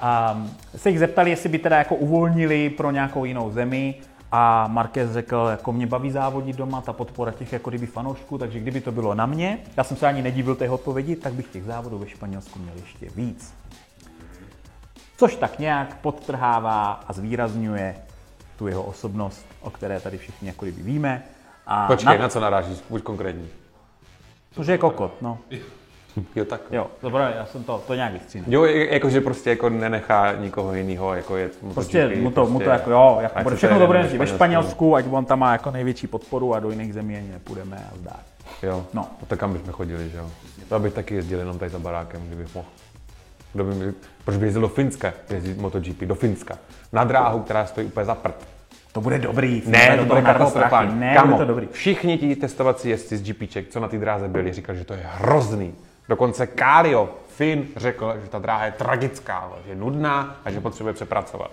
A 0.00 0.42
se 0.76 0.90
jich 0.90 0.98
zeptali, 0.98 1.30
jestli 1.30 1.48
by 1.48 1.58
teda 1.58 1.78
jako 1.78 1.94
uvolnili 1.94 2.70
pro 2.70 2.90
nějakou 2.90 3.24
jinou 3.24 3.50
zemi 3.50 3.94
a 4.32 4.66
Marquez 4.66 5.12
řekl, 5.12 5.48
jako 5.50 5.72
mě 5.72 5.86
baví 5.86 6.10
závodit 6.10 6.56
doma, 6.56 6.80
ta 6.80 6.92
podpora 6.92 7.32
těch 7.32 7.52
jako 7.52 7.70
kdyby 7.70 7.86
fanoušků, 7.86 8.38
takže 8.38 8.60
kdyby 8.60 8.80
to 8.80 8.92
bylo 8.92 9.14
na 9.14 9.26
mě, 9.26 9.58
já 9.76 9.84
jsem 9.84 9.96
se 9.96 10.06
ani 10.06 10.22
nedivil 10.22 10.54
té 10.54 10.70
odpovědi, 10.70 11.16
tak 11.16 11.32
bych 11.32 11.46
těch 11.46 11.64
závodů 11.64 11.98
ve 11.98 12.08
Španělsku 12.08 12.58
měl 12.58 12.74
ještě 12.76 13.08
víc. 13.16 13.54
Což 15.16 15.36
tak 15.36 15.58
nějak 15.58 15.96
podtrhává 15.96 16.92
a 16.92 17.12
zvýrazňuje 17.12 17.96
tu 18.58 18.66
jeho 18.66 18.82
osobnost, 18.82 19.46
o 19.60 19.70
které 19.70 20.00
tady 20.00 20.18
všichni 20.18 20.48
jako 20.48 20.64
kdyby 20.64 20.82
víme. 20.82 21.22
A 21.66 21.86
Počkej, 21.86 22.18
na, 22.18 22.22
na 22.22 22.28
co 22.28 22.40
narážíš? 22.40 22.78
Buď 22.90 23.02
konkrétní. 23.02 23.48
to, 24.54 24.64
že 24.64 24.72
je 24.72 24.78
kokot, 24.78 25.22
no. 25.22 25.38
Jo, 26.36 26.44
tak. 26.44 26.60
Jo, 26.70 26.86
dobré, 27.02 27.34
já 27.36 27.46
jsem 27.46 27.64
to, 27.64 27.82
to 27.86 27.94
nějak 27.94 28.12
vystříhnul. 28.12 28.52
Jo, 28.54 28.64
jakože 28.64 29.20
prostě 29.20 29.50
jako 29.50 29.68
nenechá 29.68 30.32
nikoho 30.32 30.74
jiného, 30.74 31.14
jako 31.14 31.36
je 31.36 31.50
Prostě 31.74 32.08
mu 32.16 32.30
to, 32.30 32.46
mu 32.46 32.60
to 32.60 32.70
jako 32.70 32.90
jo, 32.90 33.18
jako 33.22 33.42
bude 33.42 33.56
všechno 33.56 33.86
bude 33.86 34.02
ve 34.02 34.26
Španělsku, 34.26 34.94
ať 34.96 35.04
on 35.10 35.24
tam 35.24 35.38
má 35.38 35.52
jako 35.52 35.70
největší 35.70 36.06
podporu 36.06 36.54
a 36.54 36.60
do 36.60 36.70
jiných 36.70 36.94
zemí 36.94 37.16
ani 37.16 37.28
nepůjdeme 37.28 37.76
a 37.92 37.96
zdá. 37.96 38.16
Jo, 38.62 38.86
No. 38.92 39.06
no. 39.20 39.26
tak 39.28 39.38
kam 39.38 39.52
bychom 39.52 39.72
chodili, 39.72 40.10
že 40.10 40.18
jo? 40.18 40.30
To 40.68 40.78
bych 40.78 40.94
taky 40.94 41.14
jezdil 41.14 41.38
jenom 41.38 41.58
tady 41.58 41.70
za 41.70 41.78
barákem, 41.78 42.22
kdybych 42.26 42.54
mohl. 42.54 42.68
Kdo 43.52 43.64
by 43.64 43.74
mi, 43.74 43.92
proč 44.24 44.36
by 44.36 44.44
jezdil 44.46 44.62
do 44.62 44.68
Finska, 44.68 45.12
jezdit 45.30 45.58
MotoGP, 45.58 46.00
do 46.00 46.14
Finska, 46.14 46.58
na 46.92 47.04
dráhu, 47.04 47.40
která 47.40 47.66
stojí 47.66 47.86
úplně 47.86 48.06
za 48.06 48.14
prd. 48.14 48.34
To 48.92 49.00
bude 49.00 49.18
dobrý. 49.18 49.62
Ne, 49.66 49.96
to 49.98 50.04
bude 50.04 50.22
katastrofální. 50.22 51.00
Ne, 51.00 51.14
Kamo, 51.14 51.32
bude 51.32 51.38
to 51.38 51.48
dobrý. 51.52 51.68
všichni 51.72 52.18
ti 52.18 52.36
testovací 52.36 52.88
jezdci 52.88 53.16
z 53.16 53.22
GPček, 53.22 53.68
co 53.68 53.80
na 53.80 53.88
té 53.88 53.98
dráze 53.98 54.28
byli, 54.28 54.52
říkali, 54.52 54.78
že 54.78 54.84
to 54.84 54.94
je 54.94 55.00
hrozný. 55.04 55.74
Dokonce 56.08 56.46
Kario, 56.46 57.08
Finn, 57.28 57.64
řekl, 57.76 58.14
že 58.22 58.28
ta 58.28 58.38
dráha 58.38 58.64
je 58.64 58.72
tragická, 58.72 59.48
že 59.64 59.70
je 59.70 59.76
nudná 59.76 60.36
a 60.44 60.50
že 60.50 60.60
potřebuje 60.60 60.92
přepracovat. 60.94 61.50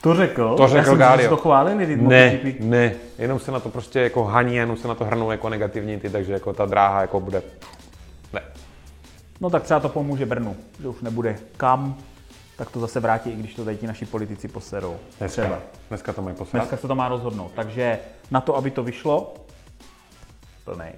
To 0.00 0.14
řekl? 0.14 0.54
To 0.56 0.62
Já 0.62 0.68
řekl 0.68 0.84
jsem 0.86 0.98
Gario. 0.98 1.22
že 1.22 1.28
to 1.28 1.36
chválili, 1.36 1.86
ty 1.86 1.96
Ne, 1.96 2.38
ne, 2.60 2.92
jenom 3.18 3.38
se 3.38 3.52
na 3.52 3.60
to 3.60 3.68
prostě 3.68 4.00
jako 4.00 4.24
haní, 4.24 4.56
jenom 4.56 4.76
se 4.76 4.88
na 4.88 4.94
to 4.94 5.04
hrnou 5.04 5.30
jako 5.30 5.48
negativní 5.48 6.00
ty, 6.00 6.10
takže 6.10 6.32
jako 6.32 6.52
ta 6.52 6.66
dráha 6.66 7.00
jako 7.00 7.20
bude, 7.20 7.42
ne. 8.32 8.40
No 9.40 9.50
tak 9.50 9.62
třeba 9.62 9.80
to 9.80 9.88
pomůže 9.88 10.26
Brnu, 10.26 10.56
že 10.82 10.88
už 10.88 11.00
nebude 11.00 11.36
kam, 11.56 11.96
tak 12.56 12.70
to 12.70 12.80
zase 12.80 13.00
vrátí, 13.00 13.30
i 13.30 13.36
když 13.36 13.54
to 13.54 13.64
tady 13.64 13.76
ti 13.76 13.86
naši 13.86 14.06
politici 14.06 14.48
poserou. 14.48 14.96
Dneska, 15.18 15.42
Třeba. 15.42 15.58
dneska 15.88 16.12
to 16.12 16.22
mají 16.22 16.36
poserat. 16.36 16.62
Dneska 16.66 16.76
se 16.76 16.88
to 16.88 16.94
má 16.94 17.08
rozhodnout. 17.08 17.52
Takže 17.54 17.98
na 18.30 18.40
to, 18.40 18.56
aby 18.56 18.70
to 18.70 18.82
vyšlo, 18.82 19.34
plnej. 20.64 20.92